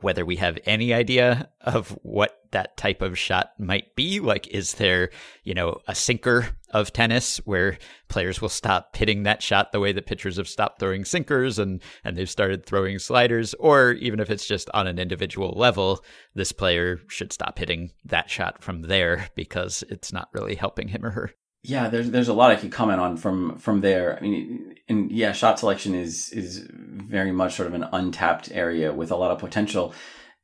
[0.03, 4.21] whether we have any idea of what that type of shot might be.
[4.21, 5.11] Like, is there,
[5.45, 9.93] you know, a sinker of tennis where players will stop hitting that shot the way
[9.93, 13.55] that pitchers have stopped throwing sinkers and, and they've started throwing sliders?
[13.55, 18.31] Or even if it's just on an individual level, this player should stop hitting that
[18.31, 21.31] shot from there because it's not really helping him or her.
[21.63, 24.17] Yeah, there's there's a lot I could comment on from from there.
[24.17, 28.93] I mean, and yeah, shot selection is is very much sort of an untapped area
[28.93, 29.93] with a lot of potential.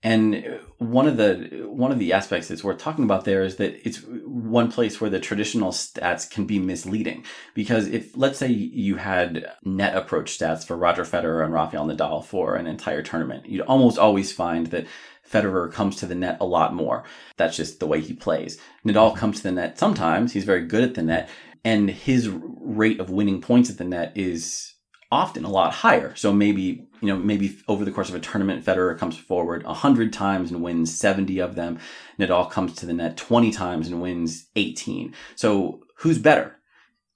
[0.03, 3.87] And one of the one of the aspects that's worth talking about there is that
[3.87, 7.25] it's one place where the traditional stats can be misleading.
[7.55, 12.25] Because if let's say you had net approach stats for Roger Federer and Rafael Nadal
[12.25, 14.87] for an entire tournament, you'd almost always find that
[15.29, 17.05] Federer comes to the net a lot more.
[17.37, 18.59] That's just the way he plays.
[18.87, 20.33] Nadal comes to the net sometimes.
[20.33, 21.29] He's very good at the net.
[21.65, 24.75] And his rate of winning points at the net is
[25.11, 26.15] often a lot higher.
[26.15, 30.13] So maybe, you know, maybe over the course of a tournament, Federer comes forward 100
[30.13, 31.79] times and wins 70 of them.
[32.19, 35.15] Nadal comes to the net 20 times and wins 18.
[35.35, 36.57] So who's better?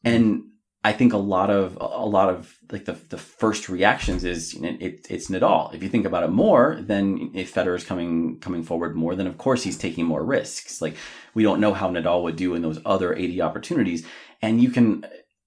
[0.04, 0.44] And
[0.82, 5.06] I think a lot of a lot of like the the first reactions is it,
[5.10, 5.74] it's Nadal.
[5.74, 9.26] If you think about it more, then if Federer is coming coming forward more, then
[9.26, 10.80] of course he's taking more risks.
[10.80, 10.96] Like
[11.34, 14.06] we don't know how Nadal would do in those other 80 opportunities,
[14.40, 15.04] and you can.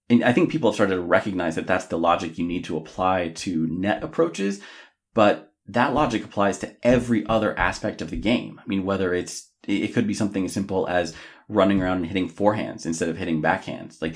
[0.09, 2.77] And I think people have started to recognize that that's the logic you need to
[2.77, 4.61] apply to net approaches,
[5.13, 8.59] but that logic applies to every other aspect of the game.
[8.63, 11.15] I mean, whether it's it could be something as simple as
[11.47, 14.01] running around and hitting forehands instead of hitting backhands.
[14.01, 14.15] Like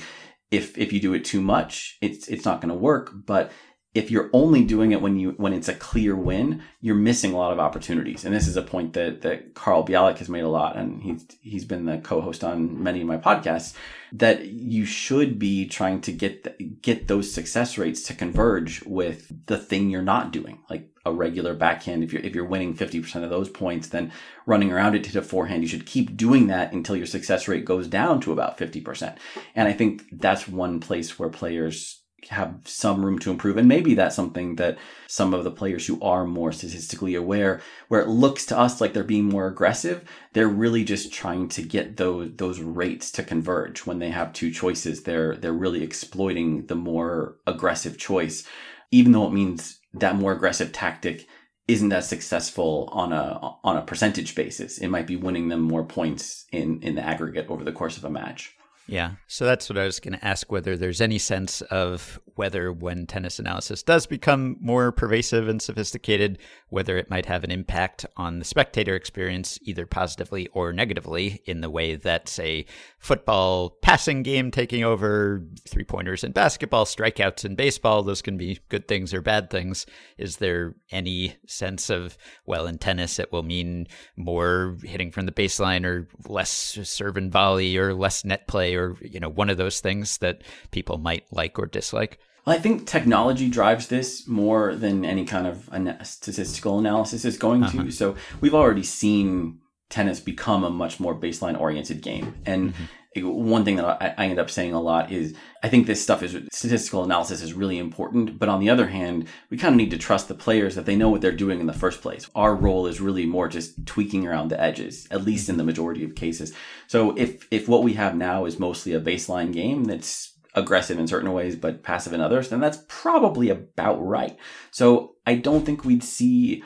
[0.50, 3.12] if if you do it too much, it's it's not going to work.
[3.26, 3.50] But
[3.98, 7.36] if you're only doing it when you when it's a clear win, you're missing a
[7.36, 8.24] lot of opportunities.
[8.24, 11.26] And this is a point that that Carl Bialik has made a lot, and he's
[11.40, 13.74] he's been the co-host on many of my podcasts.
[14.12, 19.58] That you should be trying to get get those success rates to converge with the
[19.58, 22.04] thing you're not doing, like a regular backhand.
[22.04, 24.12] If you're if you're winning fifty percent of those points, then
[24.46, 27.64] running around it to a forehand, you should keep doing that until your success rate
[27.64, 29.18] goes down to about fifty percent.
[29.56, 31.97] And I think that's one place where players
[32.30, 33.56] have some room to improve.
[33.56, 34.76] And maybe that's something that
[35.06, 38.92] some of the players who are more statistically aware, where it looks to us like
[38.92, 43.86] they're being more aggressive, they're really just trying to get those those rates to converge
[43.86, 45.02] when they have two choices.
[45.02, 48.46] They're they're really exploiting the more aggressive choice,
[48.90, 51.26] even though it means that more aggressive tactic
[51.68, 54.78] isn't as successful on a on a percentage basis.
[54.78, 58.04] It might be winning them more points in in the aggregate over the course of
[58.04, 58.57] a match.
[58.88, 59.12] Yeah.
[59.26, 63.04] So that's what I was going to ask whether there's any sense of whether when
[63.04, 66.38] tennis analysis does become more pervasive and sophisticated,
[66.70, 71.60] whether it might have an impact on the spectator experience, either positively or negatively, in
[71.60, 72.64] the way that, say,
[72.98, 78.60] football passing game taking over, three pointers in basketball, strikeouts in baseball, those can be
[78.68, 79.84] good things or bad things.
[80.16, 85.32] Is there any sense of, well, in tennis, it will mean more hitting from the
[85.32, 89.56] baseline or less serve and volley or less net play or you know one of
[89.56, 94.74] those things that people might like or dislike well, I think technology drives this more
[94.74, 95.68] than any kind of
[96.06, 97.82] statistical analysis is going uh-huh.
[97.82, 97.90] to.
[97.90, 99.58] So we've already seen
[99.90, 102.36] tennis become a much more baseline oriented game.
[102.46, 102.84] And mm-hmm.
[103.22, 106.36] One thing that I, end up saying a lot is I think this stuff is
[106.52, 108.38] statistical analysis is really important.
[108.38, 110.96] But on the other hand, we kind of need to trust the players that they
[110.96, 112.28] know what they're doing in the first place.
[112.34, 116.04] Our role is really more just tweaking around the edges, at least in the majority
[116.04, 116.52] of cases.
[116.86, 121.06] So if, if what we have now is mostly a baseline game that's aggressive in
[121.06, 124.36] certain ways, but passive in others, then that's probably about right.
[124.70, 126.62] So I don't think we'd see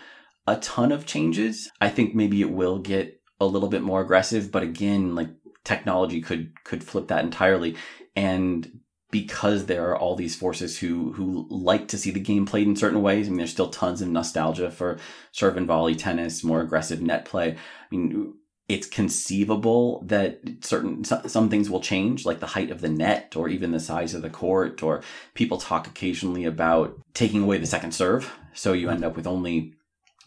[0.46, 1.70] a ton of changes.
[1.80, 5.28] I think maybe it will get a little bit more aggressive, but again, like
[5.64, 7.76] technology could could flip that entirely.
[8.16, 12.66] And because there are all these forces who who like to see the game played
[12.66, 13.26] in certain ways.
[13.26, 14.98] I mean, there's still tons of nostalgia for
[15.32, 17.52] serve and volley tennis, more aggressive net play.
[17.52, 18.34] I mean,
[18.68, 23.48] it's conceivable that certain some things will change like the height of the net or
[23.48, 25.02] even the size of the court or
[25.34, 29.74] people talk occasionally about taking away the second serve so you end up with only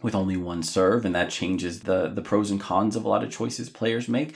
[0.02, 3.24] with only one serve and that changes the the pros and cons of a lot
[3.24, 4.36] of choices players make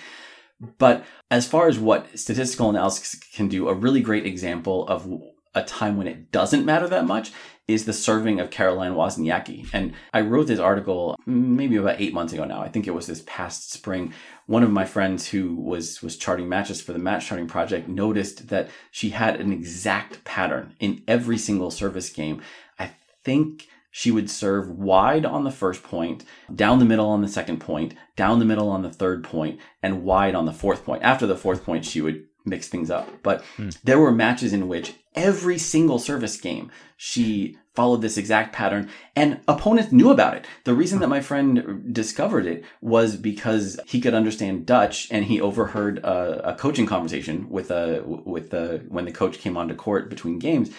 [0.77, 5.09] but as far as what statistical analysis can do a really great example of
[5.55, 7.31] a time when it doesn't matter that much
[7.67, 9.67] is the serving of Caroline Wozniacki.
[9.73, 12.61] And I wrote this article maybe about eight months ago now.
[12.61, 14.11] I think it was this past spring.
[14.47, 18.47] One of my friends who was was charting matches for the match charting project noticed
[18.47, 22.41] that she had an exact pattern in every single service game.
[22.79, 22.91] I
[23.23, 26.23] think she would serve wide on the first point,
[26.53, 30.03] down the middle on the second point, down the middle on the third point, and
[30.03, 31.03] wide on the fourth point.
[31.03, 33.09] After the fourth point, she would mix things up.
[33.23, 33.69] But hmm.
[33.83, 39.39] there were matches in which every single service game she followed this exact pattern and
[39.47, 40.45] opponents knew about it.
[40.65, 45.39] The reason that my friend discovered it was because he could understand Dutch and he
[45.39, 50.09] overheard a, a coaching conversation with a with the when the coach came onto court
[50.09, 50.71] between games.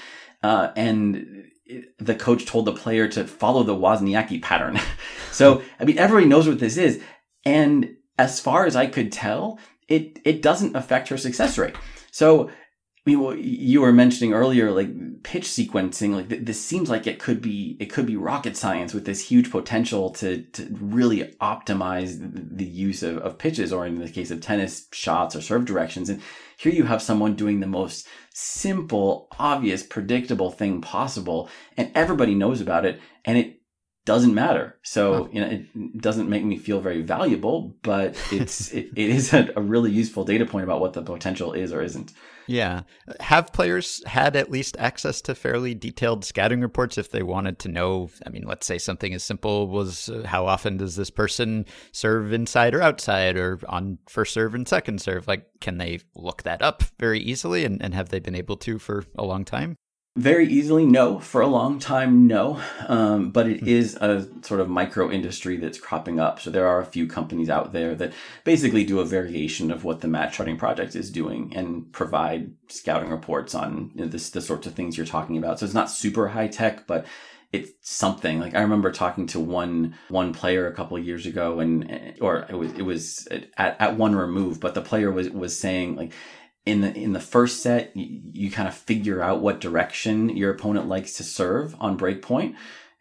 [0.42, 1.49] Uh, and
[1.98, 4.80] the coach told the player to follow the Wozniacki pattern.
[5.33, 7.00] so, I mean, everybody knows what this is.
[7.44, 11.74] And as far as I could tell, it it doesn't affect her success rate.
[12.11, 12.50] So
[13.06, 16.14] you were mentioning earlier, like pitch sequencing.
[16.14, 19.26] Like th- this seems like it could be it could be rocket science with this
[19.28, 24.30] huge potential to to really optimize the use of, of pitches, or in the case
[24.30, 26.08] of tennis, shots or serve directions.
[26.10, 26.20] And
[26.58, 32.60] here you have someone doing the most simple, obvious, predictable thing possible, and everybody knows
[32.60, 33.60] about it, and it
[34.11, 34.77] doesn't matter.
[34.83, 39.33] So you know, it doesn't make me feel very valuable, but it's it, it is
[39.33, 42.12] a, a, really useful data point about what the potential is or isn't.
[42.49, 42.83] Yeah,
[43.20, 47.68] have players had at least access to fairly detailed scouting reports if they wanted to
[47.68, 48.11] know?
[48.27, 52.33] I mean, let's say something as simple was uh, how often does this person serve
[52.33, 55.29] inside or outside, or on first serve and second serve?
[55.29, 58.81] Like, can they look that up very easily, and, and have they been able to
[58.81, 59.77] for a long time?
[60.16, 61.20] Very easily, no.
[61.20, 62.61] For a long time, no.
[62.88, 63.68] Um, but it hmm.
[63.68, 66.40] is a sort of micro industry that's cropping up.
[66.40, 70.01] So there are a few companies out there that basically do a variation of what
[70.01, 74.40] the match charting project is doing and provide scouting reports on you know, this, the
[74.40, 75.61] sorts of things you're talking about.
[75.61, 77.07] So it's not super high tech, but
[77.53, 81.59] it's something like I remember talking to one one player a couple of years ago
[81.59, 85.59] and or it was it was at, at one remove but the player was was
[85.59, 86.12] saying like
[86.66, 90.51] in the in the first set you, you kind of figure out what direction your
[90.51, 92.55] opponent likes to serve on break point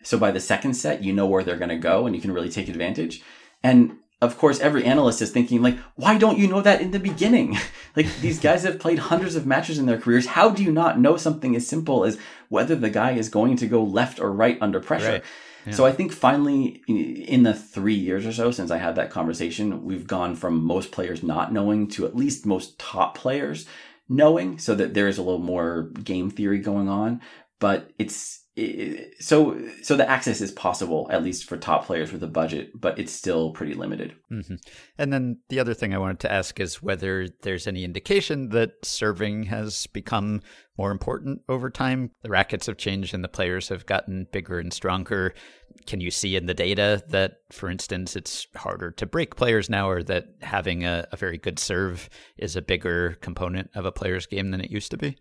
[0.03, 2.31] so by the second set you know where they're going to go and you can
[2.31, 3.21] really take advantage.
[3.63, 6.99] And of course every analyst is thinking like why don't you know that in the
[6.99, 7.57] beginning?
[7.95, 10.27] Like these guys have played hundreds of matches in their careers.
[10.27, 13.67] How do you not know something as simple as whether the guy is going to
[13.67, 15.13] go left or right under pressure?
[15.13, 15.23] Right.
[15.71, 19.83] So I think finally, in the three years or so since I had that conversation,
[19.83, 23.65] we've gone from most players not knowing to at least most top players
[24.07, 27.21] knowing, so that there is a little more game theory going on.
[27.59, 28.39] But it's
[29.19, 32.97] so so the access is possible at least for top players with a budget but
[32.97, 34.55] it's still pretty limited mm-hmm.
[34.97, 38.83] and then the other thing i wanted to ask is whether there's any indication that
[38.83, 40.41] serving has become
[40.79, 44.71] more important over time the rackets have changed and the players have gotten bigger and
[44.71, 45.33] stronger
[45.85, 49.89] can you see in the data that for instance it's harder to break players now
[49.89, 54.25] or that having a, a very good serve is a bigger component of a player's
[54.25, 55.17] game than it used to be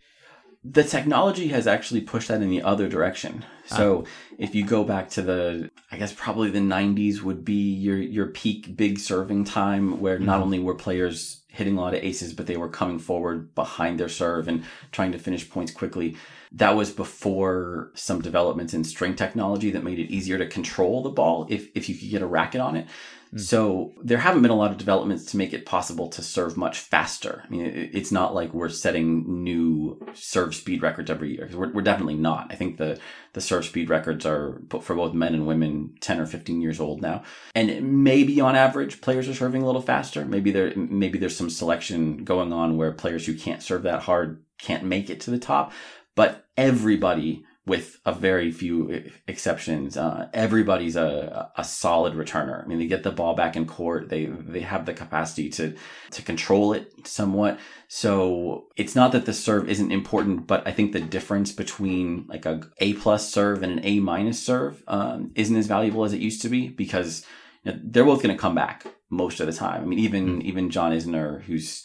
[0.65, 3.45] the technology has actually pushed that in the other direction.
[3.67, 4.35] So uh-huh.
[4.39, 8.27] if you go back to the, I guess probably the 90s would be your your
[8.27, 10.27] peak big serving time, where mm-hmm.
[10.27, 13.99] not only were players hitting a lot of aces, but they were coming forward behind
[13.99, 16.17] their serve and trying to finish points quickly.
[16.53, 21.11] That was before some developments in string technology that made it easier to control the
[21.11, 22.87] ball if if you could get a racket on it.
[23.35, 23.41] Mm.
[23.41, 26.79] So there haven't been a lot of developments to make it possible to serve much
[26.79, 27.43] faster.
[27.45, 31.49] I mean, it's not like we're setting new serve speed records every year.
[31.53, 32.49] We're, we're definitely not.
[32.51, 32.99] I think the,
[33.33, 37.03] the serve speed records are for both men and women 10 or 15 years old
[37.03, 37.23] now.
[37.55, 40.25] And maybe on average, players are serving a little faster.
[40.25, 44.43] Maybe there, maybe there's some selection going on where players who can't serve that hard
[44.59, 45.73] can't make it to the top.
[46.15, 49.97] But everybody with a very few exceptions.
[49.97, 52.65] Uh, everybody's a, a solid returner.
[52.65, 54.09] I mean, they get the ball back in court.
[54.09, 55.77] They they have the capacity to
[56.11, 57.61] to control it somewhat.
[57.89, 62.47] So it's not that the serve isn't important, but I think the difference between like
[62.47, 66.21] a A plus serve and an A minus serve um, isn't as valuable as it
[66.21, 67.25] used to be because
[67.65, 69.83] you know, they're both going to come back most of the time.
[69.83, 70.49] I mean, even mm-hmm.
[70.49, 71.85] even John Isner, who's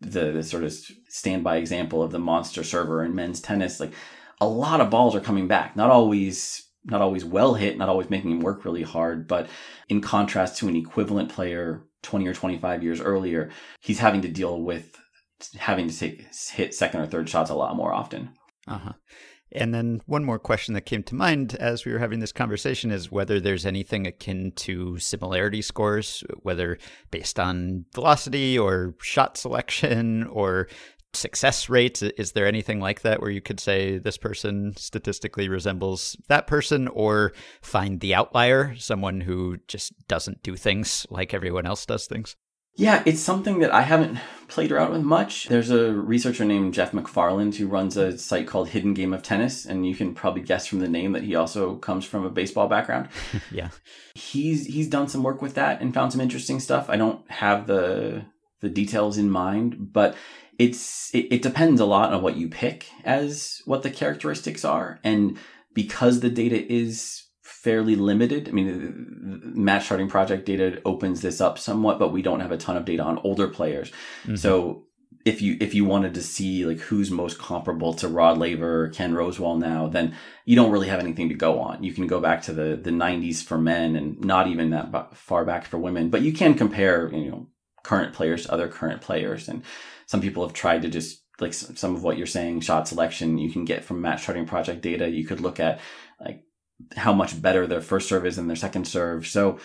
[0.00, 0.72] the, the sort of
[1.08, 3.92] standby example of the monster server in men's tennis, like
[4.40, 5.76] a lot of balls are coming back.
[5.76, 9.48] Not always not always well hit, not always making him work really hard, but
[9.88, 14.62] in contrast to an equivalent player 20 or 25 years earlier, he's having to deal
[14.62, 14.96] with
[15.56, 18.30] having to take hit second or third shots a lot more often.
[18.66, 18.92] Uh-huh.
[19.52, 22.90] And then one more question that came to mind as we were having this conversation
[22.90, 26.78] is whether there's anything akin to similarity scores, whether
[27.10, 30.68] based on velocity or shot selection or
[31.18, 32.02] success rates?
[32.02, 36.88] Is there anything like that where you could say this person statistically resembles that person
[36.88, 42.36] or find the outlier, someone who just doesn't do things like everyone else does things?
[42.78, 45.48] Yeah, it's something that I haven't played around with much.
[45.48, 49.66] There's a researcher named Jeff McFarland who runs a site called Hidden Game of Tennis,
[49.66, 52.68] and you can probably guess from the name that he also comes from a baseball
[52.68, 53.08] background.
[53.50, 53.70] yeah.
[54.14, 56.88] He's he's done some work with that and found some interesting stuff.
[56.88, 58.24] I don't have the
[58.60, 60.14] the details in mind, but
[60.58, 64.98] it's it, it depends a lot on what you pick as what the characteristics are
[65.04, 65.38] and
[65.74, 71.58] because the data is fairly limited i mean match charting project data opens this up
[71.58, 73.90] somewhat but we don't have a ton of data on older players
[74.22, 74.36] mm-hmm.
[74.36, 74.84] so
[75.24, 78.88] if you if you wanted to see like who's most comparable to Rod Laver or
[78.88, 81.82] Ken Rosewall now, then you don't really have anything to go on.
[81.82, 85.44] You can go back to the the 90s for men and not even that far
[85.44, 87.48] back for women, but you can compare you know
[87.88, 89.62] current players to other current players and
[90.04, 93.50] some people have tried to just like some of what you're saying, shot selection you
[93.50, 95.08] can get from match charting project data.
[95.08, 95.80] You could look at
[96.20, 96.42] like
[96.96, 99.26] how much better their first serve is than their second serve.
[99.26, 99.58] So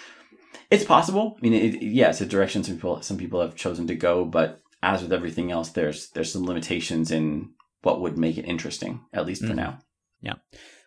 [0.69, 1.35] it's possible.
[1.37, 4.23] I mean, it, yeah, it's a direction some people some people have chosen to go,
[4.23, 7.51] but as with everything else, there's there's some limitations in
[7.81, 9.57] what would make it interesting, at least for mm-hmm.
[9.57, 9.79] now.
[10.21, 10.35] Yeah.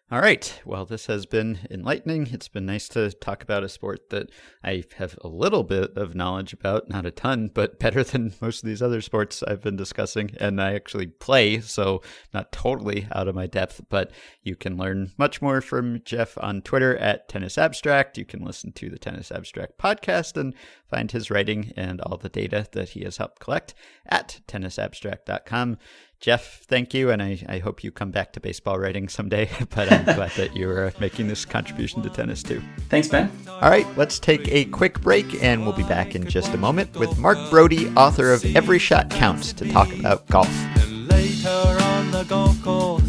[0.08, 0.60] All right.
[0.64, 2.28] Well, this has been enlightening.
[2.28, 4.30] It's been nice to talk about a sport that
[4.62, 8.62] I have a little bit of knowledge about, not a ton, but better than most
[8.62, 10.30] of these other sports I've been discussing.
[10.38, 12.02] And I actually play, so
[12.32, 14.12] not totally out of my depth, but
[14.44, 18.16] you can learn much more from Jeff on Twitter at Tennis Abstract.
[18.16, 20.54] You can listen to the Tennis Abstract podcast and
[20.88, 23.74] find his writing and all the data that he has helped collect
[24.08, 25.78] at tennisabstract.com.
[26.26, 29.48] Jeff, thank you, and I, I hope you come back to baseball writing someday.
[29.76, 32.60] But I'm glad that you're making this contribution to tennis too.
[32.88, 33.30] Thanks, Ben.
[33.48, 36.96] All right, let's take a quick break, and we'll be back in just a moment
[36.96, 40.50] with Mark Broadie, author of Every Shot Counts, to talk about golf.
[40.78, 43.08] And later on the golf course,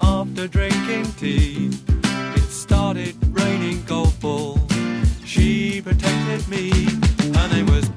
[0.00, 1.70] after drinking tea,
[2.34, 4.58] it started raining golf balls.
[5.22, 7.90] She protected me, and it was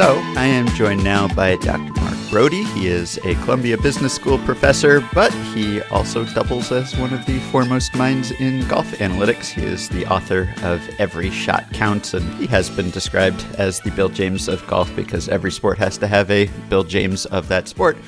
[0.00, 1.92] So I am joined now by Dr.
[2.00, 2.64] Mark Broadie.
[2.72, 7.38] He is a Columbia Business School professor, but he also doubles as one of the
[7.50, 9.48] foremost minds in golf analytics.
[9.50, 13.90] He is the author of Every Shot Counts, and he has been described as the
[13.90, 17.68] Bill James of golf because every sport has to have a Bill James of that
[17.68, 17.98] sport.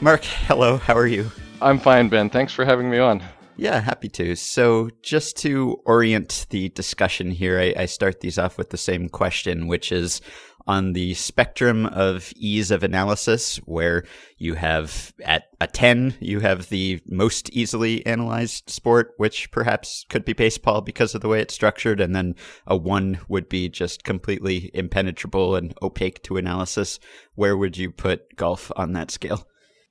[0.00, 1.30] Mark, hello, how are you?
[1.60, 2.30] I'm fine, Ben.
[2.30, 3.22] Thanks for having me on.
[3.58, 4.36] Yeah, happy to.
[4.36, 9.08] So, just to orient the discussion here, I, I, start these off with the same
[9.08, 10.20] question, which is
[10.66, 14.04] on the spectrum of ease of analysis, where
[14.36, 20.26] you have at a 10, you have the most easily analyzed sport, which perhaps could
[20.26, 22.34] be baseball because of the way it's structured, and then
[22.66, 26.98] a 1 would be just completely impenetrable and opaque to analysis.
[27.36, 29.46] Where would you put golf on that scale?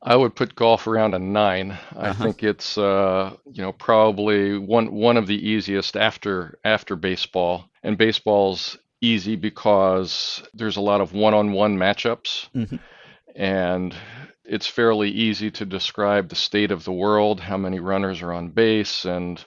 [0.06, 1.78] I would put golf around a nine.
[1.96, 2.24] I uh-huh.
[2.24, 7.70] think it's uh, you know probably one one of the easiest after after baseball.
[7.82, 12.78] And baseball's easy because there's a lot of one-on-one matchups, mm-hmm.
[13.36, 13.96] and
[14.44, 18.50] it's fairly easy to describe the state of the world, how many runners are on
[18.50, 19.44] base, and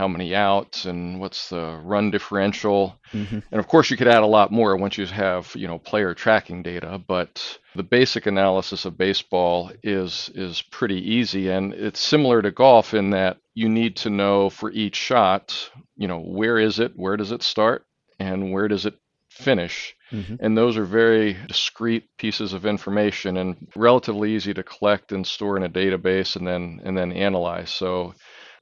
[0.00, 2.98] how many outs and what's the run differential.
[3.12, 3.40] Mm-hmm.
[3.50, 6.14] And of course, you could add a lot more once you have you know player
[6.14, 6.98] tracking data.
[7.06, 12.94] But the basic analysis of baseball is is pretty easy, and it's similar to golf
[12.94, 17.18] in that you need to know for each shot, you know, where is it, where
[17.18, 17.84] does it start,
[18.18, 18.94] and where does it
[19.28, 19.94] finish.
[20.12, 20.36] Mm-hmm.
[20.40, 25.58] And those are very discrete pieces of information and relatively easy to collect and store
[25.58, 27.70] in a database and then and then analyze.
[27.70, 28.14] So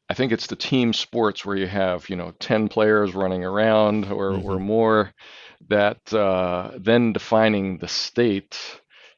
[0.09, 4.11] I think it's the team sports where you have, you know, 10 players running around
[4.11, 4.49] or, mm-hmm.
[4.49, 5.13] or more
[5.69, 8.59] that uh, then defining the state,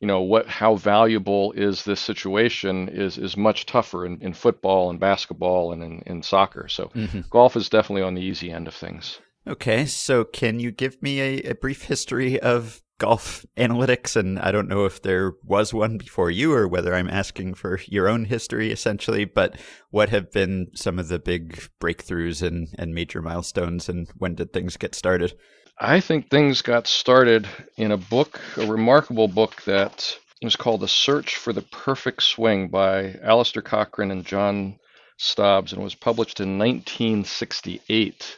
[0.00, 4.90] you know, what how valuable is this situation is is much tougher in, in football
[4.90, 6.66] and basketball and in, in soccer.
[6.68, 7.20] So mm-hmm.
[7.30, 9.20] golf is definitely on the easy end of things.
[9.46, 14.52] Okay, so can you give me a, a brief history of golf analytics, and I
[14.52, 18.26] don't know if there was one before you or whether I'm asking for your own
[18.26, 19.56] history essentially, but
[19.90, 24.52] what have been some of the big breakthroughs and, and major milestones, and when did
[24.52, 25.34] things get started?
[25.78, 30.88] I think things got started in a book, a remarkable book that was called The
[30.88, 34.78] Search for the Perfect Swing by Alastair Cochran and John
[35.16, 38.36] Stobbs, and was published in 1968.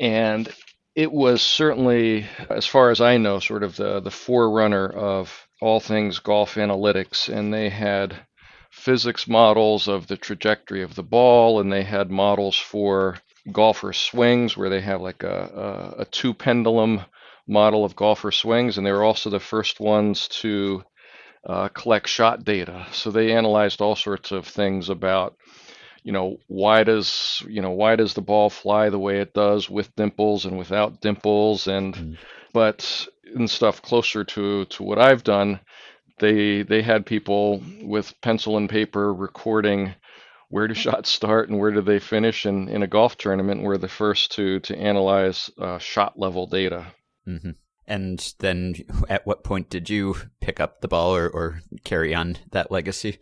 [0.00, 0.52] And
[0.96, 5.78] it was certainly, as far as I know, sort of the, the forerunner of all
[5.78, 7.28] things golf analytics.
[7.28, 8.16] And they had
[8.70, 13.18] physics models of the trajectory of the ball, and they had models for
[13.52, 17.02] golfer swings where they have like a, a, a two pendulum
[17.46, 18.78] model of golfer swings.
[18.78, 20.82] And they were also the first ones to
[21.46, 22.86] uh, collect shot data.
[22.92, 25.36] So they analyzed all sorts of things about
[26.06, 29.68] you know why does you know why does the ball fly the way it does
[29.68, 32.16] with dimples and without dimples and mm.
[32.52, 35.58] but in stuff closer to to what I've done
[36.20, 39.96] they they had people with pencil and paper recording
[40.48, 43.76] where do shots start and where do they finish and in a golf tournament we're
[43.76, 46.86] the first to to analyze uh, shot level data
[47.26, 47.50] mm-hmm.
[47.88, 48.74] And then
[49.08, 53.18] at what point did you pick up the ball or, or carry on that legacy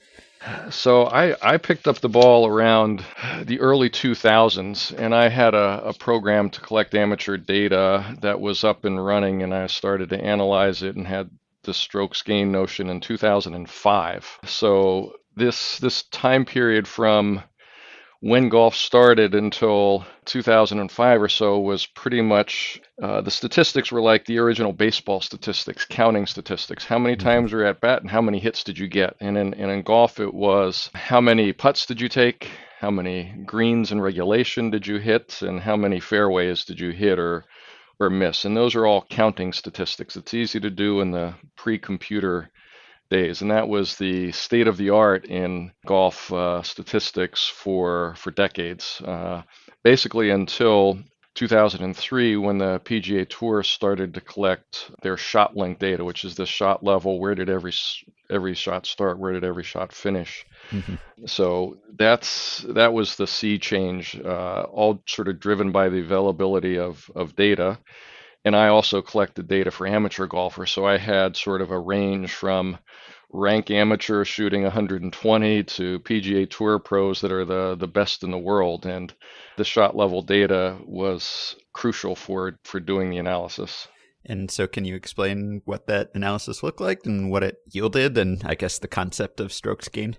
[0.70, 3.04] so I, I picked up the ball around
[3.44, 8.64] the early 2000s, and I had a, a program to collect amateur data that was
[8.64, 11.30] up and running, and I started to analyze it and had
[11.62, 14.38] the strokes gain notion in 2005.
[14.44, 17.42] So this this time period from
[18.20, 24.24] when golf started until 2005 or so was pretty much uh, the statistics were like
[24.24, 26.84] the original baseball statistics, counting statistics.
[26.84, 27.26] How many mm-hmm.
[27.26, 29.16] times were you at bat and how many hits did you get?
[29.20, 32.50] And in, and in golf, it was how many putts did you take?
[32.80, 35.42] How many greens in regulation did you hit?
[35.42, 37.44] And how many fairways did you hit or,
[37.98, 38.44] or miss?
[38.44, 40.16] And those are all counting statistics.
[40.16, 42.50] It's easy to do in the pre computer
[43.10, 48.30] days, and that was the state of the art in golf uh, statistics for for
[48.30, 49.00] decades.
[49.04, 49.42] Uh,
[49.82, 50.98] basically, until
[51.34, 56.84] 2003, when the PGA Tour started to collect their ShotLink data, which is the shot
[56.84, 57.72] level, where did every
[58.30, 60.46] every shot start, where did every shot finish.
[60.70, 60.94] Mm-hmm.
[61.26, 66.78] So that's that was the sea change, uh, all sort of driven by the availability
[66.78, 67.78] of of data.
[68.44, 72.32] And I also collected data for amateur golfers, so I had sort of a range
[72.32, 72.78] from
[73.34, 78.38] rank amateur shooting 120 to PGA Tour pros that are the the best in the
[78.38, 79.12] world, and
[79.56, 83.88] the shot level data was crucial for for doing the analysis.
[84.26, 88.42] And so, can you explain what that analysis looked like and what it yielded, and
[88.44, 90.18] I guess the concept of strokes gained?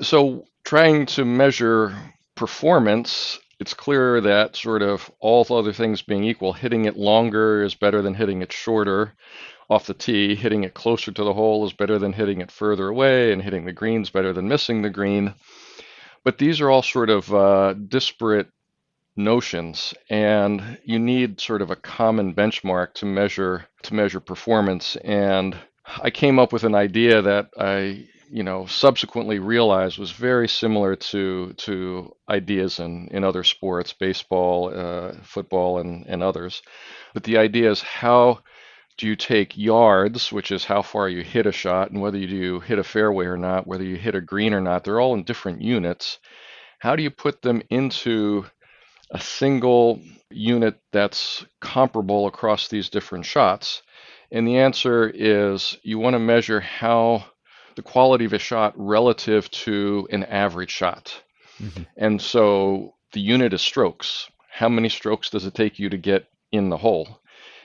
[0.00, 1.96] So, trying to measure
[2.36, 7.74] performance it's clear that sort of all other things being equal, hitting it longer is
[7.74, 9.12] better than hitting it shorter
[9.68, 10.34] off the tee.
[10.34, 13.66] Hitting it closer to the hole is better than hitting it further away, and hitting
[13.66, 15.34] the green is better than missing the green.
[16.24, 18.48] But these are all sort of uh, disparate
[19.14, 24.96] notions, and you need sort of a common benchmark to measure to measure performance.
[24.96, 25.54] And
[26.02, 30.96] I came up with an idea that I you know subsequently realized was very similar
[30.96, 36.62] to to ideas in in other sports baseball uh, football and and others.
[37.14, 38.40] But the idea is how
[38.98, 42.26] do you take yards which is how far you hit a shot and whether you
[42.26, 45.14] do hit a fairway or not whether you hit a green or not they're all
[45.14, 46.18] in different units.
[46.78, 48.46] How do you put them into
[49.10, 50.00] a single
[50.30, 53.82] unit that's comparable across these different shots?
[54.30, 57.24] And the answer is you want to measure how
[57.80, 61.22] the quality of a shot relative to an average shot.
[61.58, 61.84] Mm-hmm.
[61.96, 64.28] And so the unit is strokes.
[64.50, 67.20] How many strokes does it take you to get in the hole?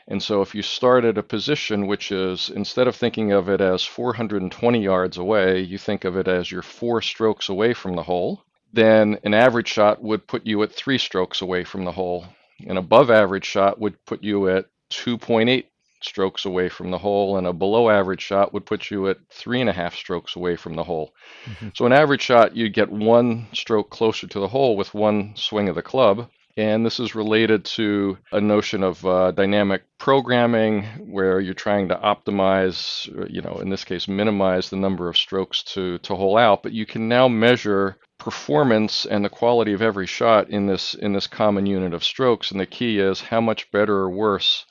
[0.07, 3.59] And so if you start at a position which is, instead of thinking of it
[3.59, 8.03] as 420 yards away, you think of it as you're four strokes away from the
[8.03, 8.41] hole,
[8.71, 12.25] then an average shot would put you at three strokes away from the hole.
[12.65, 15.65] An above average shot would put you at 2.8
[16.05, 19.61] strokes away from the hole, and a below average shot would put you at three
[19.61, 21.13] and a half strokes away from the hole.
[21.45, 21.69] Mm-hmm.
[21.73, 25.69] So, an average shot, you'd get one stroke closer to the hole with one swing
[25.69, 26.29] of the club.
[26.57, 31.95] And this is related to a notion of uh, dynamic programming where you're trying to
[31.95, 36.63] optimize, you know, in this case, minimize the number of strokes to, to hole out.
[36.63, 41.11] But you can now measure performance and the quality of every shot in this in
[41.11, 42.51] this common unit of strokes.
[42.51, 44.65] And the key is how much better or worse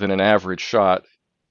[0.00, 1.04] than an average shot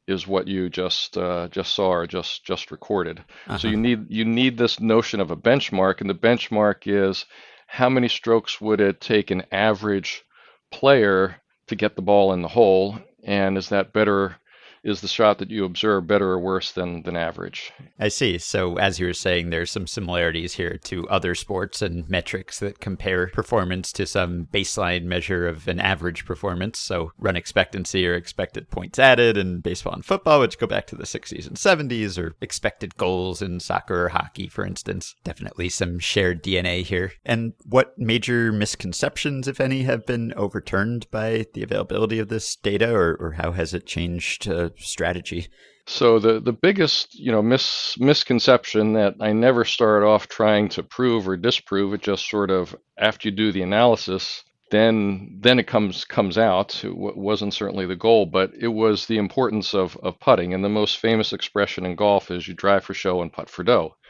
[0.07, 3.19] is what you just uh, just saw or just just recorded.
[3.19, 3.57] Uh-huh.
[3.57, 7.25] So you need you need this notion of a benchmark, and the benchmark is
[7.67, 10.23] how many strokes would it take an average
[10.71, 11.35] player
[11.67, 14.35] to get the ball in the hole, and is that better
[14.83, 17.71] is the shot that you observe better or worse than than average?
[17.99, 18.37] I see.
[18.37, 22.79] So as you were saying, there's some similarities here to other sports and metrics that
[22.79, 26.79] compare performance to some baseline measure of an average performance.
[26.79, 30.95] So run expectancy or expected points added in baseball and football, which go back to
[30.95, 35.15] the 60s and 70s, or expected goals in soccer or hockey, for instance.
[35.23, 37.13] Definitely some shared DNA here.
[37.25, 42.93] And what major misconceptions, if any, have been overturned by the availability of this data,
[42.93, 44.47] or, or how has it changed?
[44.47, 45.47] Uh, strategy?
[45.85, 50.83] So the the biggest you know mis, misconception that I never start off trying to
[50.83, 55.67] prove or disprove it just sort of after you do the analysis then then it
[55.67, 56.83] comes comes out.
[56.83, 60.53] It w- wasn't certainly the goal but it was the importance of of putting.
[60.53, 63.63] And the most famous expression in golf is you drive for show and putt for
[63.63, 63.95] dough.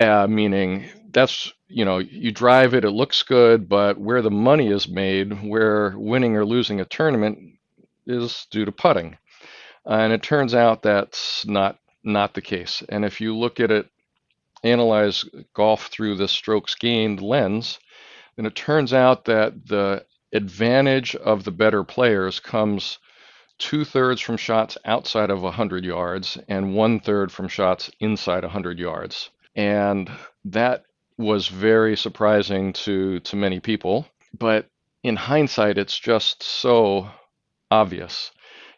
[0.00, 4.68] Uh, meaning that's you know you drive it it looks good but where the money
[4.68, 7.36] is made where winning or losing a tournament
[8.06, 9.18] is due to putting
[9.86, 12.82] Uh, and it turns out that's not not the case.
[12.88, 13.90] And if you look at it,
[14.64, 15.24] analyze
[15.54, 17.78] golf through the strokes gained lens,
[18.36, 22.98] then it turns out that the advantage of the better players comes
[23.58, 28.78] two thirds from shots outside of 100 yards and one third from shots inside 100
[28.78, 29.30] yards.
[29.56, 30.10] And
[30.44, 30.84] that
[31.16, 34.06] was very surprising to, to many people.
[34.38, 34.68] But
[35.02, 37.08] in hindsight, it's just so
[37.70, 38.30] obvious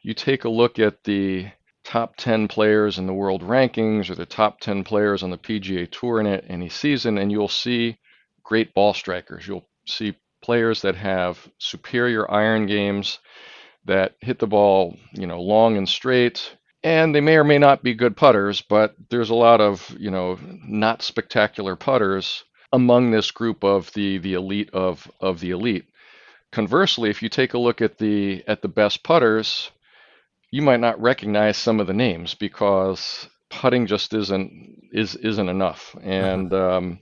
[0.02, 1.48] you take a look at the
[1.84, 5.90] top 10 players in the world rankings or the top 10 players on the PGA
[5.90, 7.98] Tour in any season, and you'll see
[8.42, 9.46] great ball strikers.
[9.46, 13.18] You'll see players that have superior iron games
[13.84, 16.56] that hit the ball, you know, long and straight.
[16.82, 20.10] And they may or may not be good putters, but there's a lot of, you
[20.10, 25.86] know, not spectacular putters among this group of the the elite of of the elite.
[26.52, 29.70] Conversely, if you take a look at the at the best putters,
[30.50, 35.94] you might not recognize some of the names because putting just isn't is isn't enough.
[36.02, 37.00] And um,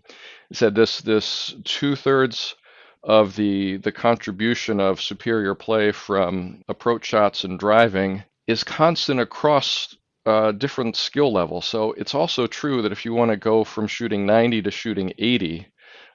[0.52, 2.54] said this this two thirds
[3.02, 9.94] of the the contribution of superior play from approach shots and driving is constant across
[10.26, 11.64] uh, different skill levels.
[11.66, 15.12] So it's also true that if you want to go from shooting 90 to shooting
[15.18, 15.66] 80,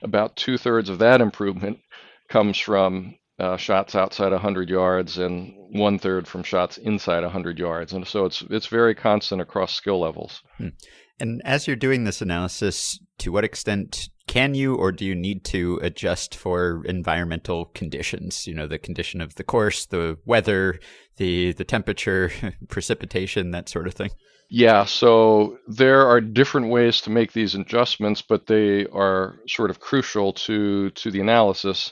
[0.03, 1.79] about two thirds of that improvement
[2.29, 7.91] comes from uh, shots outside 100 yards and one third from shots inside 100 yards.
[7.91, 10.41] And so it's it's very constant across skill levels.
[10.57, 10.69] Hmm.
[11.19, 15.43] And as you're doing this analysis, to what extent can you or do you need
[15.45, 18.47] to adjust for environmental conditions?
[18.47, 20.79] You know, the condition of the course, the weather,
[21.17, 22.31] the the temperature,
[22.69, 24.11] precipitation, that sort of thing.
[24.49, 29.81] Yeah, so there are different ways to make these adjustments, but they are sort of
[29.81, 31.91] crucial to to the analysis.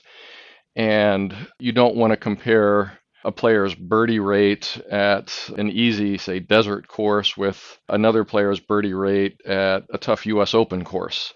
[0.75, 6.87] And you don't want to compare a player's birdie rate at an easy, say, desert
[6.87, 10.53] course with another player's birdie rate at a tough U.S.
[10.53, 11.33] Open course.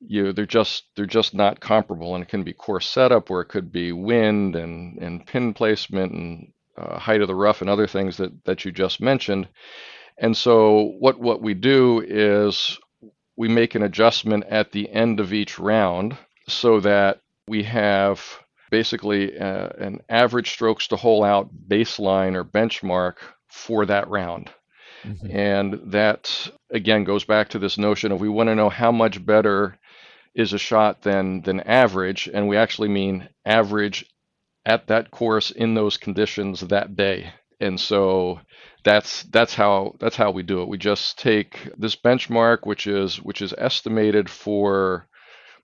[0.00, 3.48] You, they're just they're just not comparable, and it can be course setup, where it
[3.48, 7.86] could be wind and and pin placement and uh, height of the rough and other
[7.88, 9.48] things that that you just mentioned.
[10.18, 12.78] And so what what we do is
[13.36, 16.16] we make an adjustment at the end of each round
[16.48, 18.20] so that we have
[18.70, 23.14] basically uh, an average strokes to hole out baseline or benchmark
[23.48, 24.50] for that round.
[25.04, 25.30] Mm-hmm.
[25.30, 29.24] And that again goes back to this notion of we want to know how much
[29.24, 29.78] better
[30.34, 34.04] is a shot than than average, and we actually mean average
[34.66, 37.32] at that course in those conditions that day.
[37.60, 38.40] And so
[38.84, 40.68] that's that's how that's how we do it.
[40.68, 45.08] We just take this benchmark, which is which is estimated for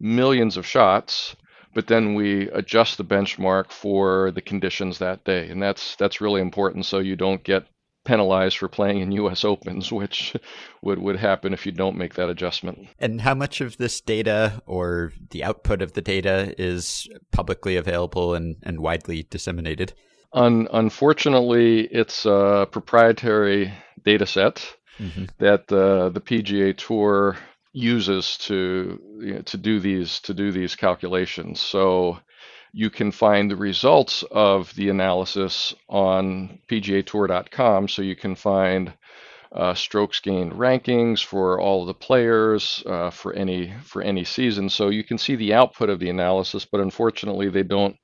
[0.01, 1.37] millions of shots,
[1.75, 6.41] but then we adjust the benchmark for the conditions that day, and that's that's really
[6.41, 6.87] important.
[6.87, 7.67] So you don't get
[8.05, 9.45] penalized for playing in U.S.
[9.45, 10.37] Opens, which
[10.83, 12.89] would would happen if you don't make that adjustment.
[12.99, 18.35] And how much of this data or the output of the data is publicly available
[18.35, 19.93] and, and widely disseminated?
[20.33, 23.73] Un- unfortunately, it's a proprietary
[24.05, 25.25] data set mm-hmm.
[25.39, 27.37] that uh, the PGA Tour
[27.75, 31.61] uses to you know, to do these to do these calculations.
[31.61, 32.19] So
[32.73, 37.89] you can find the results of the analysis on PGATour.com.
[37.89, 38.93] So you can find
[39.53, 44.71] uh, strokes gained rankings for all the players uh, for any for any season.
[44.71, 47.97] So you can see the output of the analysis, but unfortunately they don't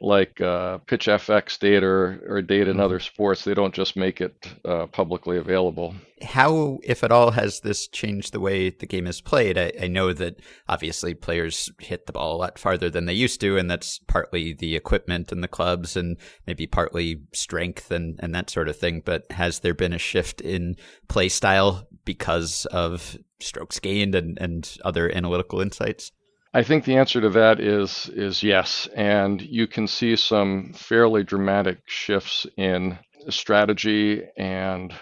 [0.00, 2.84] like uh, PitchFX data or, or data in mm-hmm.
[2.84, 3.44] other sports.
[3.44, 5.94] They don't just make it uh, publicly available.
[6.22, 9.56] How, if at all, has this changed the way the game is played?
[9.56, 13.40] I, I, know that obviously players hit the ball a lot farther than they used
[13.40, 18.34] to, and that's partly the equipment and the clubs, and maybe partly strength and, and
[18.34, 19.02] that sort of thing.
[19.02, 20.76] But has there been a shift in
[21.08, 26.12] play style because of strokes gained and, and other analytical insights?
[26.52, 31.22] I think the answer to that is is yes, and you can see some fairly
[31.22, 32.98] dramatic shifts in
[33.28, 34.92] strategy and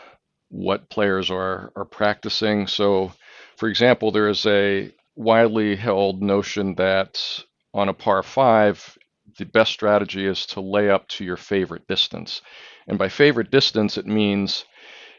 [0.51, 2.67] what players are are practicing.
[2.67, 3.13] So,
[3.57, 7.19] for example, there is a widely held notion that
[7.73, 8.99] on a par 5,
[9.39, 12.43] the best strategy is to lay up to your favorite distance.
[12.87, 14.67] And by favorite distance, it means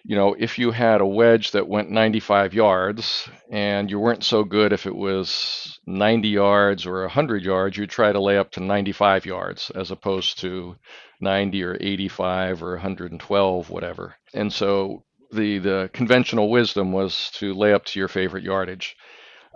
[0.04, 4.43] you know, if you had a wedge that went 95 yards and you weren't so
[4.43, 8.60] good if it was 90 yards or 100 yards, you'd try to lay up to
[8.60, 10.76] 95 yards as opposed to
[11.22, 14.16] 90 or 85 or 112, whatever.
[14.34, 18.95] And so the, the conventional wisdom was to lay up to your favorite yardage.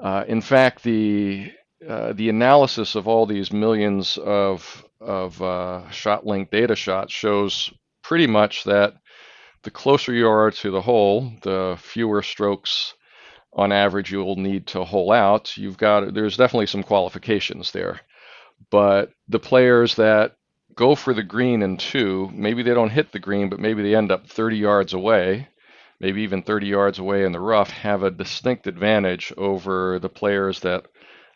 [0.01, 1.51] Uh, in fact, the
[1.87, 7.71] uh, the analysis of all these millions of of uh, ShotLink data shots shows
[8.03, 8.93] pretty much that
[9.63, 12.93] the closer you are to the hole, the fewer strokes
[13.53, 15.57] on average you'll need to hole out.
[15.57, 18.01] You've got there's definitely some qualifications there.
[18.69, 20.35] But the players that
[20.75, 23.95] go for the green in two, maybe they don't hit the green, but maybe they
[23.95, 25.47] end up 30 yards away,
[25.99, 30.61] maybe even 30 yards away in the rough, have a distinct advantage over the players
[30.61, 30.85] that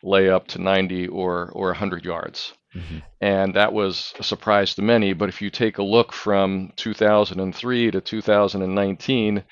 [0.02, 2.52] lay up to 90 or or 100 yards.
[2.74, 2.98] Mm-hmm.
[3.20, 5.12] And that was a surprise to many.
[5.12, 9.44] But if you take a look from 2003 to 2019,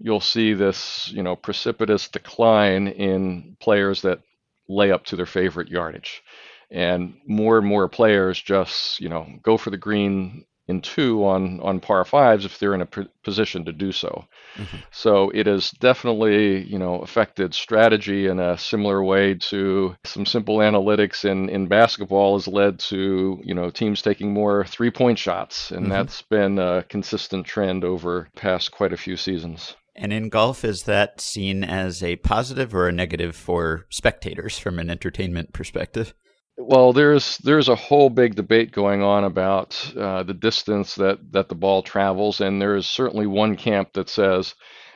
[0.00, 4.20] you'll see this, you know, precipitous decline in players that
[4.68, 6.22] lay up to their favorite yardage.
[6.70, 11.60] And more and more players just, you know, go for the green in two on
[11.60, 12.88] on par fives if they're in a
[13.22, 14.24] position to do so.
[14.56, 14.76] Mm-hmm.
[14.90, 20.58] So it has definitely you know affected strategy in a similar way to some simple
[20.58, 25.70] analytics in in basketball has led to you know teams taking more three point shots,
[25.70, 25.90] and mm-hmm.
[25.90, 29.76] that's been a consistent trend over past quite a few seasons.
[29.96, 34.80] And in golf, is that seen as a positive or a negative for spectators from
[34.80, 36.14] an entertainment perspective?
[36.56, 41.48] Well, there's there's a whole big debate going on about uh, the distance that that
[41.48, 44.54] the ball travels, and there is certainly one camp that says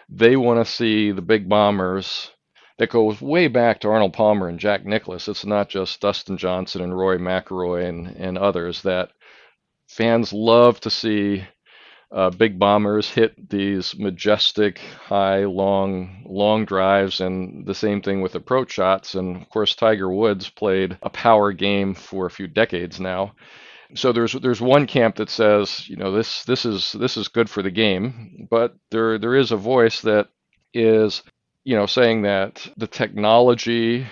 [0.08, 2.30] they want to see the big bombers.
[2.78, 5.28] That goes way back to Arnold Palmer and Jack Nicklaus.
[5.28, 9.10] It's not just Dustin Johnson and Rory McIlroy and, and others that
[9.88, 11.44] fans love to see
[12.10, 18.34] uh, big bombers hit these majestic, high, long, long drives, and the same thing with
[18.34, 19.14] approach shots.
[19.14, 23.34] And of course, Tiger Woods played a power game for a few decades now.
[23.94, 27.48] So there's there's one camp that says, you know, this this is this is good
[27.48, 30.28] for the game, but there there is a voice that
[30.74, 31.22] is,
[31.64, 34.06] you know, saying that the technology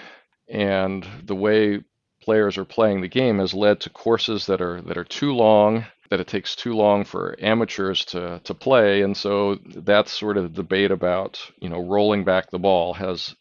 [0.49, 1.83] and the way
[2.23, 5.87] players are playing the game has led to courses that are that are too long
[6.11, 10.45] that it takes too long for amateurs to, to play and so that's sort of
[10.45, 13.35] the debate about you know rolling back the ball has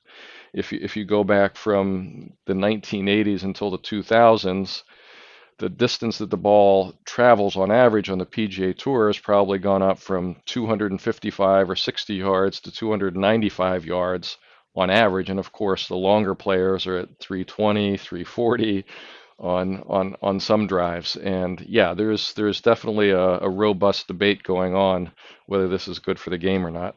[0.53, 4.83] if you, if you go back from the 1980s until the 2000s
[5.57, 9.81] the distance that the ball travels on average on the PGA Tour has probably gone
[9.81, 14.37] up from 255 or 60 yards to 295 yards
[14.75, 15.29] on average.
[15.29, 18.85] And of course, the longer players are at 320, 340
[19.39, 21.15] on on on some drives.
[21.15, 25.11] And yeah, there's there's definitely a, a robust debate going on
[25.47, 26.95] whether this is good for the game or not.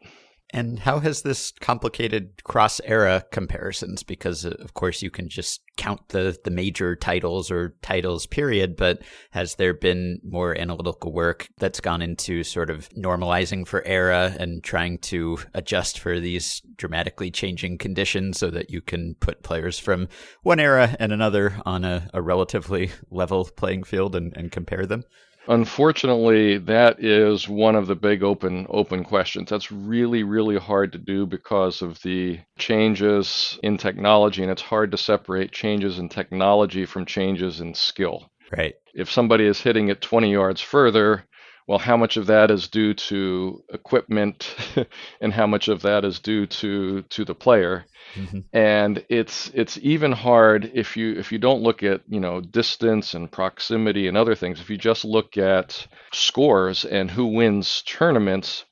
[0.51, 4.03] And how has this complicated cross era comparisons?
[4.03, 8.75] Because, uh, of course, you can just count the, the major titles or titles, period.
[8.75, 14.35] But has there been more analytical work that's gone into sort of normalizing for era
[14.41, 19.79] and trying to adjust for these dramatically changing conditions so that you can put players
[19.79, 20.09] from
[20.43, 25.05] one era and another on a, a relatively level playing field and, and compare them?
[25.49, 29.49] Unfortunately, that is one of the big open open questions.
[29.49, 34.91] That's really really hard to do because of the changes in technology and it's hard
[34.91, 38.31] to separate changes in technology from changes in skill.
[38.57, 38.75] Right.
[38.95, 41.25] If somebody is hitting it 20 yards further,
[41.69, 44.57] well, how much of that is due to equipment
[45.21, 47.85] and how much of that is due to to the player?
[48.15, 48.39] Mm-hmm.
[48.55, 53.13] And it's it's even hard if you if you don't look at you know distance
[53.13, 54.61] and proximity and other things.
[54.61, 58.65] If you just look at scores and who wins tournaments,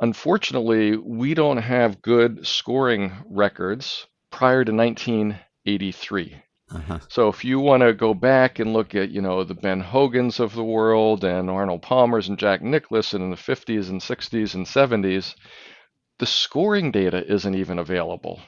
[0.00, 6.36] unfortunately, we don't have good scoring records prior to 1983.
[6.70, 6.98] Uh-huh.
[7.08, 10.38] So if you want to go back and look at, you know, the Ben Hogans
[10.38, 14.66] of the world and Arnold Palmer's and Jack Nicklaus in the 50s and 60s and
[14.66, 15.34] 70s,
[16.18, 18.40] the scoring data isn't even available,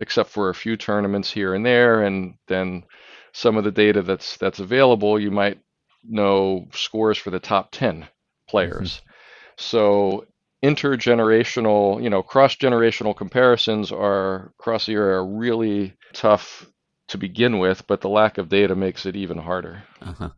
[0.00, 2.84] except for a few tournaments here and there, and then
[3.32, 5.58] some of the data that's that's available, you might
[6.04, 8.06] know scores for the top 10
[8.48, 8.96] players.
[8.96, 9.08] Mm-hmm.
[9.56, 10.26] So
[10.62, 16.66] intergenerational, you know, cross generational comparisons are across the year are really tough
[17.08, 19.84] to begin with, but the lack of data makes it even harder.
[20.00, 20.30] Uh-huh.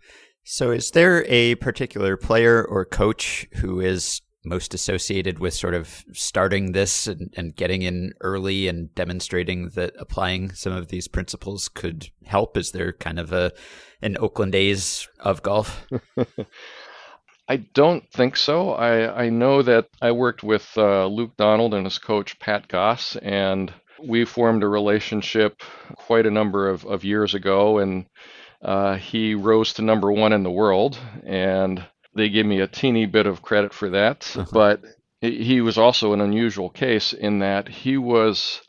[0.45, 6.05] So, is there a particular player or coach who is most associated with sort of
[6.13, 11.69] starting this and, and, getting in early and demonstrating that applying some of these principles
[11.69, 12.57] could help?
[12.57, 13.53] Is there kind of a
[14.03, 15.85] an Oakland A's of golf?
[17.49, 18.71] I don't think so.
[18.71, 23.17] I, I know that I worked with uh, Luke Donald and his coach Pat Goss,
[23.17, 25.63] and we formed a relationship
[25.97, 28.07] quite a number of, of years ago, and
[28.63, 31.85] uh, he rose to number one in the world, and
[32.15, 34.31] they gave me a teeny bit of credit for that.
[34.37, 34.47] Uh-huh.
[34.53, 34.83] But
[35.21, 38.61] he was also an unusual case in that he was,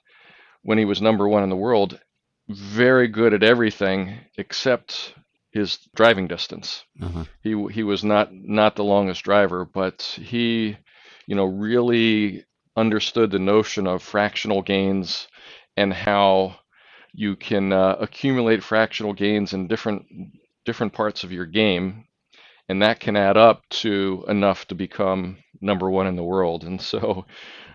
[0.62, 2.00] when he was number one in the world,
[2.48, 5.14] very good at everything except
[5.52, 6.86] his driving distance.
[7.02, 7.26] Uh-huh.
[7.42, 10.78] He he was not not the longest driver, but he,
[11.26, 12.46] you know, really
[12.78, 15.28] understood the notion of fractional gains
[15.76, 16.56] and how
[17.14, 20.06] you can uh, accumulate fractional gains in different
[20.66, 22.06] different parts of your game.
[22.70, 26.64] And that can add up to enough to become number one in the world.
[26.64, 27.26] And so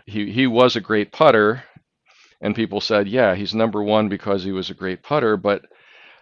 [0.07, 1.65] he, he was a great putter.
[2.41, 5.37] And people said yeah he's number one because he was a great putter.
[5.37, 5.63] But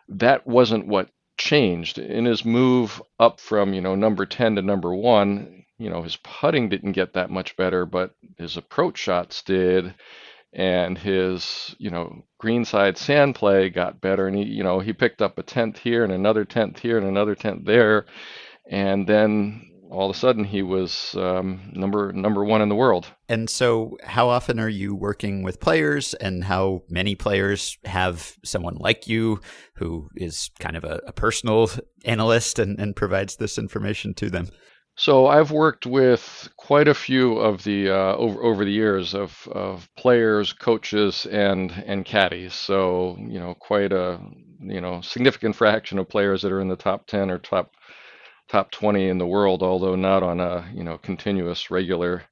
[0.08, 1.98] that wasn't what changed.
[1.98, 6.16] In his move up from you know number 10 to number one you know, his
[6.16, 9.94] putting didn't get that much better, but his approach shots did.
[10.52, 14.26] And his, you know, greenside sand play got better.
[14.26, 17.06] And he, you know, he picked up a tenth here and another tenth here and
[17.06, 18.04] another tenth there.
[18.68, 23.06] And then all of a sudden he was um, number number one in the world.
[23.28, 28.76] And so, how often are you working with players, and how many players have someone
[28.76, 29.40] like you
[29.76, 31.70] who is kind of a, a personal
[32.04, 34.48] analyst and, and provides this information to them?
[34.96, 39.48] So I've worked with quite a few of the uh, over over the years of,
[39.50, 42.54] of players, coaches, and and caddies.
[42.54, 44.20] So you know, quite a
[44.60, 47.72] you know significant fraction of players that are in the top ten or top
[48.48, 52.22] top twenty in the world, although not on a you know continuous regular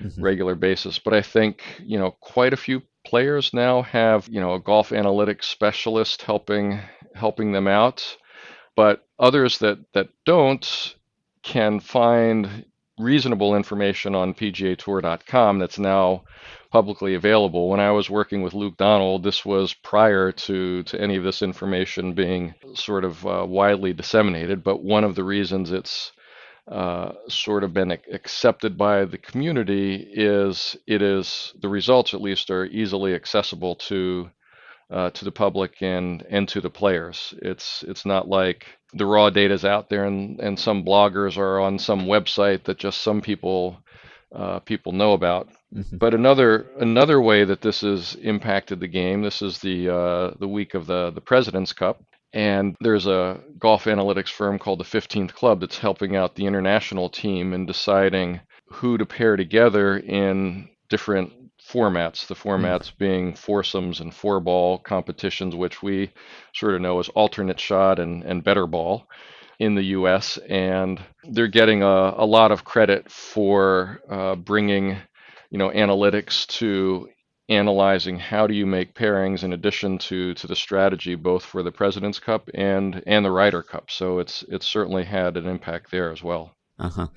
[0.00, 0.22] mm-hmm.
[0.22, 0.98] regular basis.
[0.98, 4.90] But I think you know quite a few players now have you know a golf
[4.90, 6.80] analytics specialist helping
[7.14, 8.16] helping them out.
[8.76, 10.94] But others that that don't
[11.48, 12.66] can find
[12.98, 16.24] reasonable information on PGAtour.com that's now
[16.70, 17.70] publicly available.
[17.70, 21.40] When I was working with Luke Donald, this was prior to, to any of this
[21.40, 24.62] information being sort of uh, widely disseminated.
[24.62, 26.12] But one of the reasons it's
[26.70, 32.50] uh, sort of been accepted by the community is it is the results at least
[32.50, 34.28] are easily accessible to
[34.90, 37.34] uh, to the public and and to the players.
[37.42, 41.60] It's it's not like the raw data is out there and, and some bloggers are
[41.60, 43.78] on some website that just some people
[44.34, 45.48] uh, people know about.
[45.74, 45.98] Mm-hmm.
[45.98, 49.22] But another another way that this has impacted the game.
[49.22, 53.84] This is the uh, the week of the the President's Cup, and there's a golf
[53.84, 58.98] analytics firm called the 15th Club that's helping out the international team in deciding who
[58.98, 61.32] to pair together in different
[61.68, 62.26] formats.
[62.26, 62.98] The formats mm.
[62.98, 66.10] being foursomes and four ball competitions, which we
[66.54, 69.06] sort of know as alternate shot and, and better ball
[69.58, 70.38] in the US.
[70.48, 74.96] And they're getting a, a lot of credit for uh, bringing
[75.50, 77.08] you know analytics to
[77.48, 81.72] analyzing how do you make pairings in addition to to the strategy both for the
[81.72, 83.90] President's Cup and and the Ryder Cup.
[83.90, 86.54] So it's it's certainly had an impact there as well.
[86.78, 87.08] Uh-huh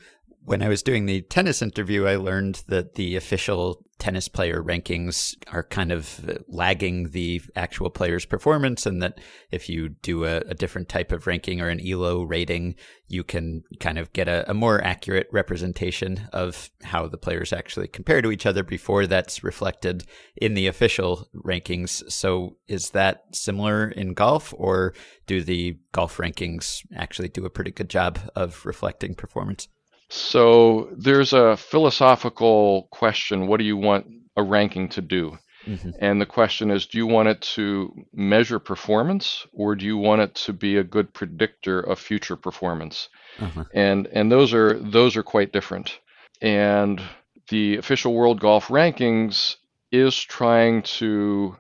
[0.43, 5.35] when I was doing the tennis interview, I learned that the official tennis player rankings
[5.53, 9.19] are kind of lagging the actual player's performance, and that
[9.51, 12.73] if you do a, a different type of ranking or an ELO rating,
[13.07, 17.87] you can kind of get a, a, more accurate representation of how the players actually
[17.87, 20.03] compare to each other before that's reflected
[20.35, 22.09] in the official rankings.
[22.11, 24.95] So, is that similar in golf, or
[25.27, 29.67] do the golf rankings actually do a pretty good job of reflecting performance?
[30.13, 35.37] So there's a philosophical question what do you want a ranking to do?
[35.65, 35.91] Mm-hmm.
[35.99, 40.21] And the question is do you want it to measure performance or do you want
[40.21, 43.07] it to be a good predictor of future performance?
[43.39, 43.63] Uh-huh.
[43.73, 45.99] And and those are those are quite different.
[46.41, 47.01] And
[47.47, 49.55] the official World Golf Rankings
[49.93, 51.55] is trying to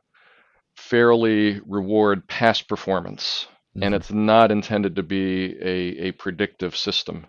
[0.75, 3.47] fairly reward past performance.
[3.77, 3.83] Mm-hmm.
[3.83, 7.27] And it's not intended to be a, a predictive system.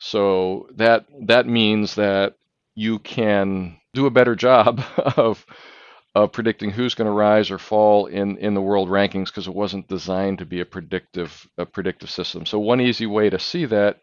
[0.00, 2.36] So that that means that
[2.74, 4.82] you can do a better job
[5.16, 5.46] of
[6.14, 9.54] of predicting who's going to rise or fall in in the world rankings because it
[9.54, 12.46] wasn't designed to be a predictive a predictive system.
[12.46, 14.00] So one easy way to see that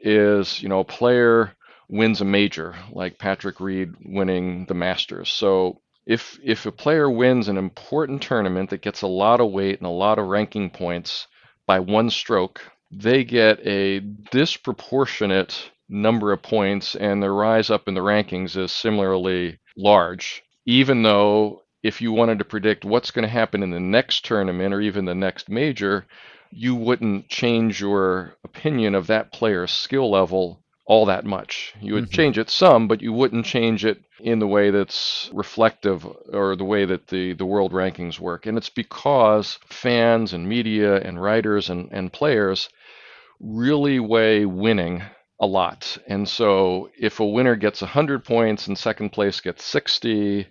[0.00, 1.52] is, you know, a player
[1.88, 5.30] wins a major, like Patrick Reed winning the Masters.
[5.30, 9.78] So if if a player wins an important tournament that gets a lot of weight
[9.78, 11.26] and a lot of ranking points
[11.66, 12.60] by one stroke,
[12.92, 18.70] they get a disproportionate number of points, and their rise up in the rankings is
[18.70, 20.42] similarly large.
[20.66, 24.74] Even though, if you wanted to predict what's going to happen in the next tournament
[24.74, 26.06] or even the next major,
[26.50, 31.74] you wouldn't change your opinion of that player's skill level all that much.
[31.80, 32.14] You would mm-hmm.
[32.14, 36.64] change it some, but you wouldn't change it in the way that's reflective or the
[36.64, 38.46] way that the, the world rankings work.
[38.46, 42.68] And it's because fans and media and writers and, and players
[43.42, 45.02] really weigh winning
[45.40, 45.98] a lot.
[46.06, 50.46] And so if a winner gets 100 points and second place gets 60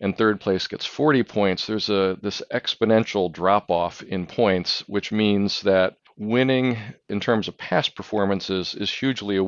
[0.00, 5.10] and third place gets 40 points, there's a this exponential drop off in points, which
[5.10, 6.76] means that winning
[7.08, 9.38] in terms of past performances is hugely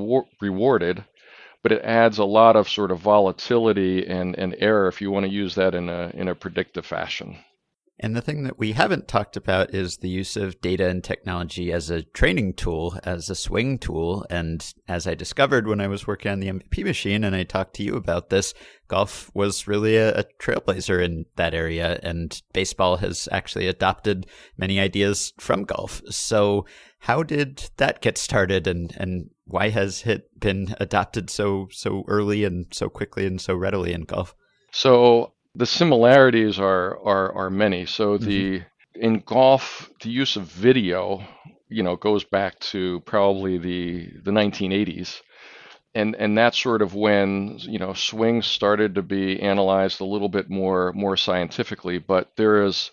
[0.41, 1.05] rewarded,
[1.63, 5.25] but it adds a lot of sort of volatility and, and error if you want
[5.25, 7.39] to use that in a in a predictive fashion.
[8.03, 11.71] And the thing that we haven't talked about is the use of data and technology
[11.71, 14.25] as a training tool, as a swing tool.
[14.31, 17.75] And as I discovered when I was working on the MVP machine and I talked
[17.75, 18.55] to you about this,
[18.89, 22.01] golf was really a, a trailblazer in that area.
[22.03, 24.27] And baseball has actually adopted
[24.57, 26.01] many ideas from golf.
[26.09, 26.65] So
[27.01, 32.45] how did that get started and, and why has it been adopted so so early
[32.45, 34.35] and so quickly and so readily in golf?
[34.73, 37.87] So the similarities are are are many.
[37.87, 38.25] So mm-hmm.
[38.25, 38.63] the
[38.95, 41.23] in golf, the use of video,
[41.69, 45.21] you know, goes back to probably the the 1980s,
[45.95, 50.29] and and that's sort of when you know swings started to be analyzed a little
[50.29, 51.99] bit more more scientifically.
[51.99, 52.91] But there is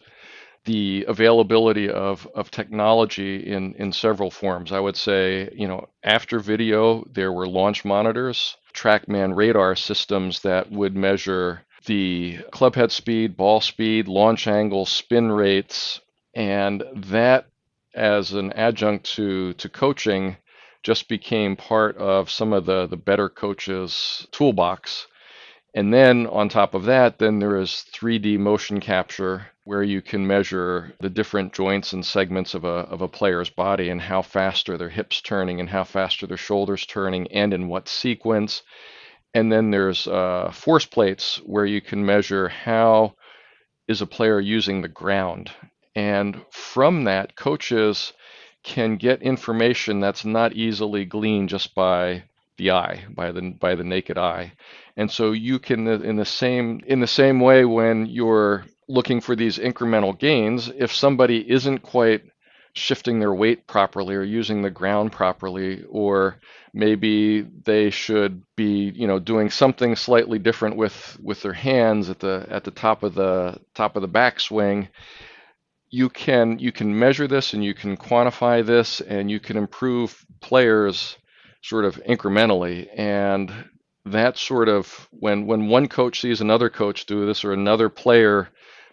[0.65, 4.73] the availability of, of technology in, in several forms.
[4.73, 10.69] I would say, you know, after video, there were launch monitors, TrackMan radar systems that
[10.69, 16.01] would measure the club head speed, ball speed, launch angle, spin rates,
[16.35, 17.47] and that
[17.95, 20.37] as an adjunct to to coaching
[20.83, 25.07] just became part of some of the the better coaches toolbox.
[25.73, 30.25] And then on top of that, then there is 3D motion capture where you can
[30.25, 34.69] measure the different joints and segments of a, of a player's body and how fast
[34.69, 38.63] are their hips turning and how fast are their shoulders turning and in what sequence
[39.37, 43.13] and then there's uh, force plates where you can measure how
[43.87, 45.51] is a player using the ground.
[45.95, 48.13] And from that, coaches
[48.63, 52.23] can get information that's not easily gleaned just by
[52.57, 54.53] the eye, by the by the naked eye.
[54.95, 59.35] And so you can in the same in the same way when you're looking for
[59.35, 62.23] these incremental gains, if somebody isn't quite
[62.77, 66.37] shifting their weight properly or using the ground properly or
[66.73, 72.19] maybe they should be you know doing something slightly different with with their hands at
[72.19, 74.87] the at the top of the top of the backswing
[75.89, 80.25] you can you can measure this and you can quantify this and you can improve
[80.41, 81.17] players
[81.61, 82.87] sort of incrementally.
[82.95, 83.51] And
[84.05, 88.49] that sort of when when one coach sees another coach do this or another player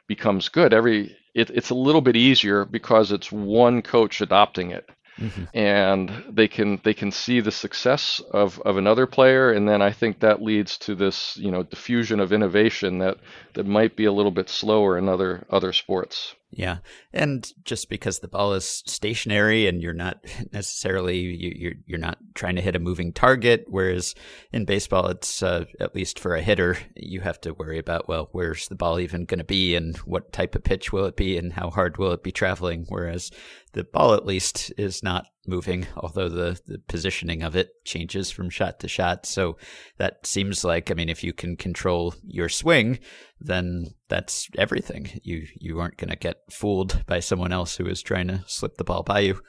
[0.09, 4.89] becomes good every it, it's a little bit easier because it's one coach adopting it.
[5.17, 5.45] Mm-hmm.
[5.57, 9.53] and they can they can see the success of, of another player.
[9.53, 13.19] And then i think that leads to this you know diffusion of innovation that
[13.53, 16.79] that might be a little bit slower in other other sports yeah,
[17.13, 22.55] and just because the ball is stationary and you're not necessarily you're you're not trying
[22.57, 24.15] to hit a moving target, whereas
[24.53, 28.29] in baseball, it's uh, at least for a hitter, you have to worry about well,
[28.33, 31.37] where's the ball even going to be, and what type of pitch will it be,
[31.37, 32.87] and how hard will it be traveling.
[32.89, 33.33] Whereas
[33.73, 38.51] the ball, at least, is not moving, although the, the positioning of it changes from
[38.51, 39.27] shot to shot.
[39.27, 39.57] So
[39.99, 42.99] that seems like, I mean, if you can control your swing,
[43.41, 45.21] then that's everything.
[45.23, 48.77] You you aren't going to get fooled by someone else who is trying to slip
[48.77, 49.41] the ball by you.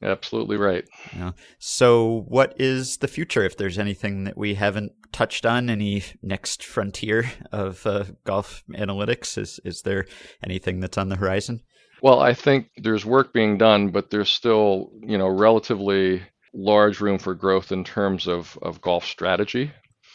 [0.00, 0.84] Absolutely right.
[1.14, 1.32] Yeah.
[1.58, 3.42] So, what is the future?
[3.42, 9.36] If there's anything that we haven't touched on, any next frontier of uh, golf analytics?
[9.36, 10.06] Is is there
[10.42, 11.62] anything that's on the horizon?
[12.02, 16.22] Well, I think there's work being done, but there's still, you know, relatively
[16.54, 19.70] large room for growth in terms of, of golf strategy.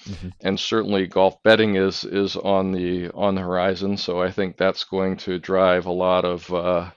[0.06, 0.30] Mm-hmm.
[0.42, 3.96] And certainly golf betting is is on the on the horizon.
[3.96, 6.92] So I think that's going to drive a lot of uh,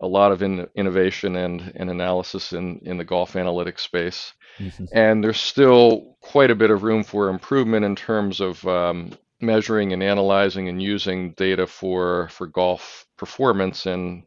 [0.00, 4.34] a lot of in, innovation and, and analysis in, in the golf analytics space.
[4.58, 4.84] Mm-hmm.
[4.92, 9.12] And there's still quite a bit of room for improvement in terms of um,
[9.46, 14.24] measuring and analyzing and using data for for golf performance and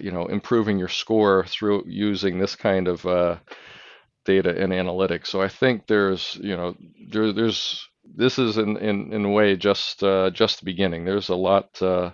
[0.00, 3.36] you know improving your score through using this kind of uh,
[4.24, 5.28] data and analytics.
[5.28, 6.76] So I think there's you know
[7.08, 11.04] there, there's this is in, in, in a way just uh, just the beginning.
[11.04, 12.10] There's a lot uh,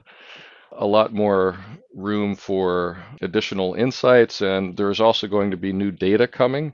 [0.72, 1.58] a lot more
[1.94, 6.72] room for additional insights, and there's also going to be new data coming.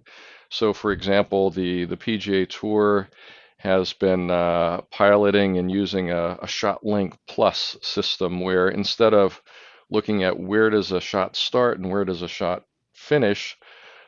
[0.50, 3.08] So, for example, the the PGA Tour
[3.58, 9.42] has been uh, piloting and using a, a ShotLink Plus system where instead of
[9.90, 13.56] looking at where does a shot start and where does a shot finish,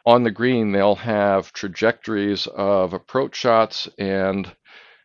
[0.07, 4.51] on the green they'll have trajectories of approach shots and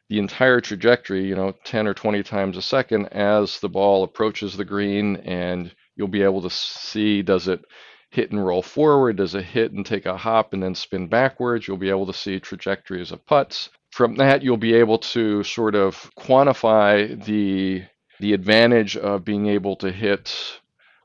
[0.09, 4.55] the entire trajectory, you know, 10 or 20 times a second as the ball approaches
[4.55, 7.65] the green and you'll be able to see does it
[8.11, 11.67] hit and roll forward, does it hit and take a hop and then spin backwards,
[11.67, 15.73] you'll be able to see trajectories of putts from that, you'll be able to sort
[15.73, 17.81] of quantify the
[18.19, 20.35] the advantage of being able to hit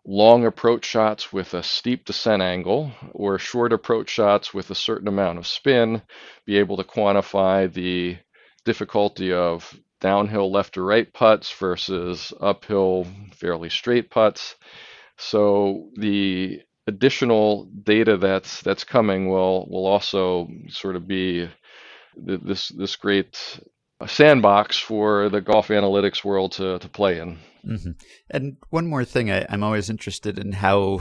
[0.05, 5.07] long approach shots with a steep descent angle or short approach shots with a certain
[5.07, 6.03] amount of spin,
[6.47, 8.19] be able to quantify the
[8.65, 14.57] difficulty of downhill left or right putts versus uphill fairly straight putts.
[15.17, 21.49] So the additional data that's that's coming will will also sort of be
[22.17, 23.61] this this great
[24.07, 27.39] sandbox for the golf analytics world to, to play in.
[27.67, 27.91] Mm-hmm.
[28.31, 31.01] And one more thing, I, I'm always interested in how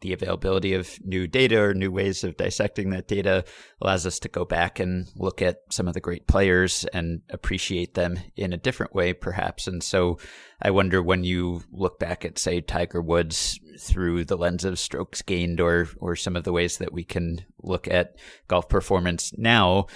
[0.00, 3.44] the availability of new data or new ways of dissecting that data
[3.80, 7.94] allows us to go back and look at some of the great players and appreciate
[7.94, 9.66] them in a different way, perhaps.
[9.66, 10.18] And so
[10.60, 15.22] I wonder when you look back at, say, Tiger Woods through the lens of strokes
[15.22, 18.16] gained or, or some of the ways that we can look at
[18.48, 19.86] golf performance now,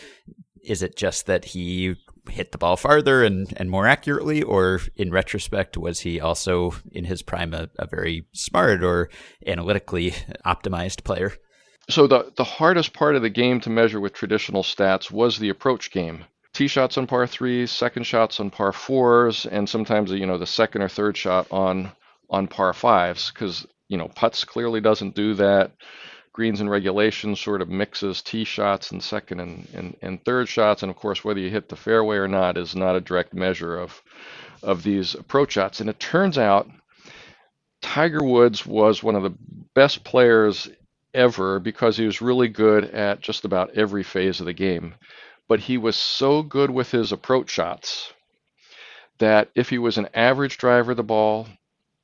[0.64, 1.96] is it just that he
[2.28, 7.04] hit the ball farther and, and more accurately, or in retrospect, was he also in
[7.04, 9.10] his prime a, a very smart or
[9.46, 10.12] analytically
[10.44, 11.32] optimized player?
[11.88, 15.48] So the the hardest part of the game to measure with traditional stats was the
[15.48, 16.24] approach game.
[16.52, 20.46] Tee shots on par threes, second shots on par fours, and sometimes you know the
[20.46, 21.90] second or third shot on
[22.28, 25.72] on par fives because you know putts clearly doesn't do that
[26.32, 30.82] greens and regulations sort of mixes tee shots and second and, and, and third shots.
[30.82, 33.78] And of course, whether you hit the fairway or not is not a direct measure
[33.78, 34.00] of,
[34.62, 35.80] of these approach shots.
[35.80, 36.68] And it turns out
[37.82, 39.34] Tiger Woods was one of the
[39.74, 40.68] best players
[41.14, 44.94] ever because he was really good at just about every phase of the game.
[45.48, 48.12] But he was so good with his approach shots
[49.18, 51.48] that if he was an average driver of the ball,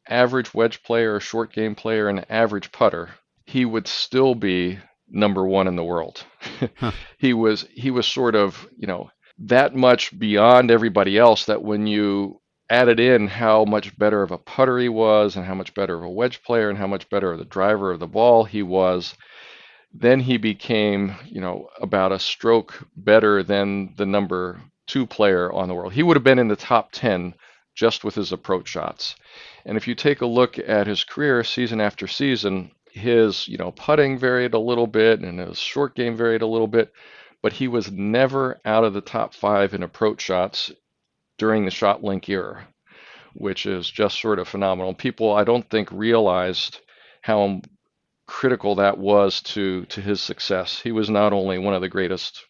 [0.09, 3.11] average wedge player, short game player, and average putter,
[3.47, 4.78] he would still be
[5.09, 6.24] number one in the world.
[6.77, 6.93] huh.
[7.18, 11.86] He was he was sort of you know that much beyond everybody else that when
[11.86, 15.97] you added in how much better of a putter he was and how much better
[15.97, 18.62] of a wedge player and how much better of the driver of the ball he
[18.62, 19.14] was
[19.93, 25.68] then he became you know about a stroke better than the number two player on
[25.68, 27.35] the world he would have been in the top 10
[27.77, 29.14] just with his approach shots
[29.64, 33.70] and if you take a look at his career season after season his you know
[33.73, 36.93] putting varied a little bit and his short game varied a little bit
[37.43, 40.73] but he was never out of the top five in approach shots
[41.39, 42.66] during the ShotLink era,
[43.35, 44.94] which is just sort of phenomenal.
[44.94, 46.81] People, I don't think, realized
[47.23, 47.60] how
[48.27, 50.81] critical that was to to his success.
[50.81, 52.44] He was not only one of the greatest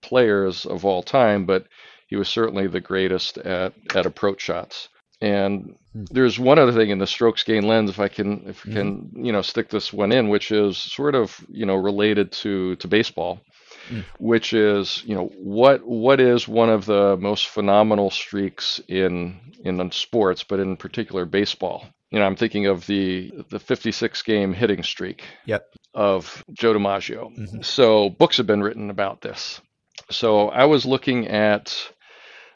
[0.00, 1.66] players of all time, but
[2.06, 4.88] he was certainly the greatest at at approach shots.
[5.20, 6.04] And hmm.
[6.10, 9.02] there's one other thing in the strokes gain lens, if I can if I can
[9.02, 9.24] mm-hmm.
[9.24, 12.88] you know stick this one in, which is sort of you know related to to
[12.88, 13.40] baseball
[13.88, 14.04] mm.
[14.18, 19.90] which is you know what what is one of the most phenomenal streaks in in
[19.90, 21.86] sports, but in particular baseball.
[22.10, 25.66] You know, I'm thinking of the the 56 game hitting streak yep.
[25.94, 27.36] of Joe DiMaggio.
[27.36, 27.62] Mm-hmm.
[27.62, 29.60] So books have been written about this.
[30.10, 31.74] So I was looking at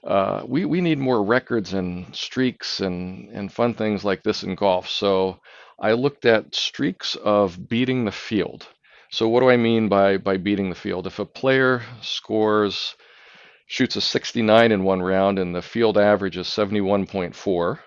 [0.04, 4.54] uh, we we need more records and streaks and and fun things like this in
[4.54, 4.88] golf.
[4.88, 5.40] So
[5.80, 8.66] I looked at streaks of beating the field.
[9.10, 11.06] So what do I mean by by beating the field?
[11.06, 12.96] If a player scores
[13.66, 17.78] shoots a 69 in one round and the field average is 71.4,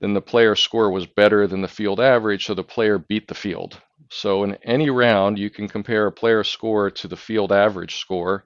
[0.00, 3.34] then the player score was better than the field average, so the player beat the
[3.34, 3.80] field.
[4.10, 8.44] So in any round, you can compare a player score to the field average score,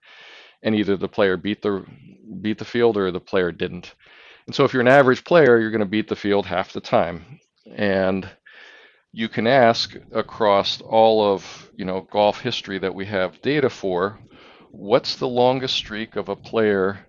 [0.63, 1.85] and either the player beat the
[2.41, 3.95] beat the field or the player didn't.
[4.47, 6.81] And so if you're an average player, you're going to beat the field half the
[6.81, 7.39] time.
[7.77, 8.29] And
[9.13, 14.19] you can ask across all of you know golf history that we have data for
[14.71, 17.07] what's the longest streak of a player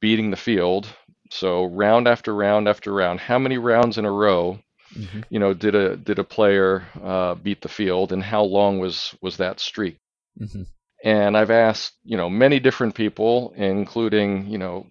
[0.00, 0.86] beating the field
[1.30, 4.58] so round after round after round how many rounds in a row
[4.94, 5.20] mm-hmm.
[5.28, 9.14] you know did a did a player uh, beat the field and how long was
[9.20, 9.98] was that streak
[10.40, 10.62] mm-hmm.
[11.04, 14.84] And i've asked you know many different people including you know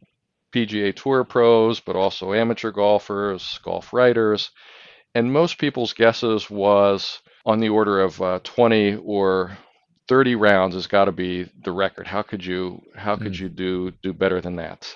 [0.53, 4.51] pga tour pros but also amateur golfers golf writers
[5.15, 9.57] and most people's guesses was on the order of uh, 20 or
[10.07, 12.07] 30 rounds has got to be the record.
[12.07, 13.39] How could you how could mm.
[13.39, 14.95] you do do better than that?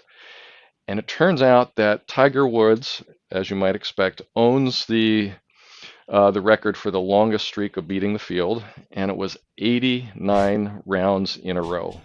[0.87, 5.33] And it turns out that Tiger Woods, as you might expect, owns the
[6.09, 10.83] uh, the record for the longest streak of beating the field, and it was 89
[10.85, 11.99] rounds in a row.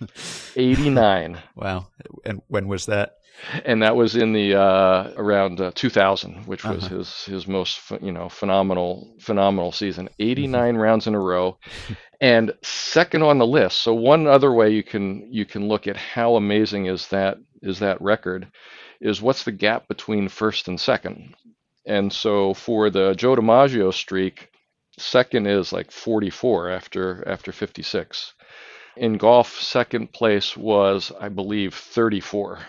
[0.56, 1.38] 89.
[1.56, 1.86] Wow.
[2.24, 3.16] And when was that?
[3.64, 6.96] and that was in the uh, around uh, 2000, which was uh-huh.
[6.96, 10.08] his his most you know phenomenal phenomenal season.
[10.18, 10.80] 89 mm-hmm.
[10.80, 11.58] rounds in a row,
[12.20, 13.80] and second on the list.
[13.82, 17.78] So one other way you can you can look at how amazing is that is
[17.80, 18.48] that record,
[19.00, 21.34] is what's the gap between first and second.
[21.86, 24.50] And so for the Joe DiMaggio streak,
[24.98, 28.32] second is like 44 after after 56.
[28.96, 32.60] In golf, second place was I believe 34.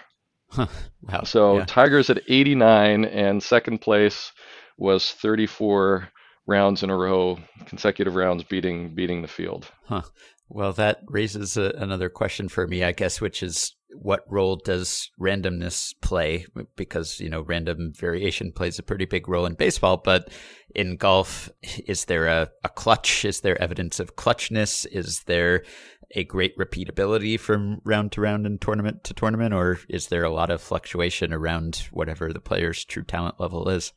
[0.57, 1.23] wow.
[1.23, 1.65] So yeah.
[1.65, 4.31] Tigers at 89 and second place
[4.77, 6.09] was 34
[6.47, 9.71] rounds in a row, consecutive rounds beating beating the field.
[9.85, 10.03] Huh.
[10.49, 15.11] Well, that raises a, another question for me, I guess, which is what role does
[15.19, 16.45] randomness play?
[16.75, 20.29] Because, you know, random variation plays a pretty big role in baseball, but
[20.73, 21.49] in golf,
[21.87, 23.25] is there a, a clutch?
[23.25, 24.85] Is there evidence of clutchness?
[24.91, 25.63] Is there
[26.11, 30.29] a great repeatability from round to round and tournament to tournament, or is there a
[30.29, 33.93] lot of fluctuation around whatever the player's true talent level is?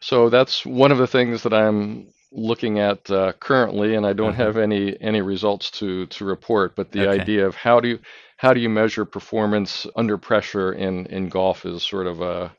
[0.00, 4.30] So that's one of the things that I'm looking at uh, currently, and I don't
[4.30, 4.44] uh-huh.
[4.44, 6.76] have any any results to to report.
[6.76, 7.20] But the okay.
[7.20, 7.98] idea of how do you
[8.36, 12.54] how do you measure performance under pressure in in golf is sort of a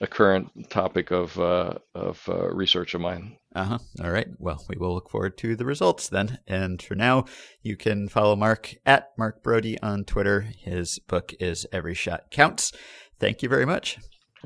[0.00, 3.36] a current topic of uh, of uh, research of mine.
[3.54, 3.78] Uh huh.
[4.02, 4.28] All right.
[4.38, 6.38] Well, we will look forward to the results then.
[6.46, 7.24] And for now,
[7.62, 10.42] you can follow Mark at Mark Broadie on Twitter.
[10.58, 12.72] His book is Every Shot Counts.
[13.18, 13.98] Thank you very much.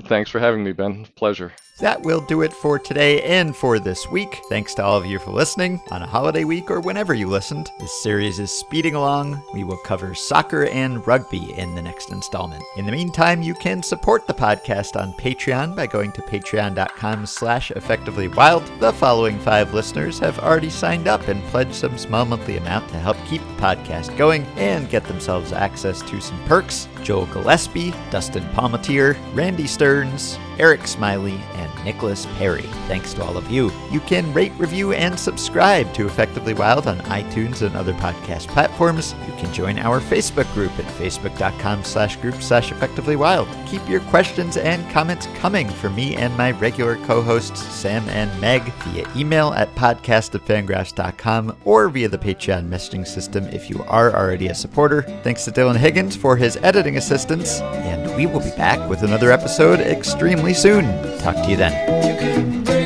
[0.04, 1.06] Thanks for having me, Ben.
[1.16, 1.52] Pleasure.
[1.78, 4.40] That will do it for today and for this week.
[4.50, 7.70] Thanks to all of you for listening on a holiday week or whenever you listened.
[7.80, 9.42] This series is speeding along.
[9.54, 12.62] We will cover soccer and rugby in the next installment.
[12.76, 17.72] In the meantime, you can support the podcast on Patreon by going to patreon.com slash
[17.72, 18.78] effectivelywild.
[18.78, 22.98] The following five listeners have already signed up and pledged some small monthly amount to
[22.98, 26.86] help keep the podcast going and get themselves access to some perks.
[27.02, 32.62] Joel Gillespie, Dustin Palmatier, Randy Stearns, Eric Smiley, and Nicholas Perry.
[32.88, 33.70] Thanks to all of you.
[33.90, 39.14] You can rate, review, and subscribe to Effectively Wild on iTunes and other podcast platforms.
[39.26, 43.48] You can join our Facebook group at facebook.com slash group slash effectively wild.
[43.66, 48.62] Keep your questions and comments coming for me and my regular co-hosts, Sam and Meg,
[48.84, 54.14] via email at podcast at fangraphs.com or via the Patreon messaging system if you are
[54.14, 55.02] already a supporter.
[55.22, 59.30] Thanks to Dylan Higgins for his editing assistance, and we will be back with another
[59.30, 60.84] episode extremely soon.
[61.20, 62.81] Talk to you then.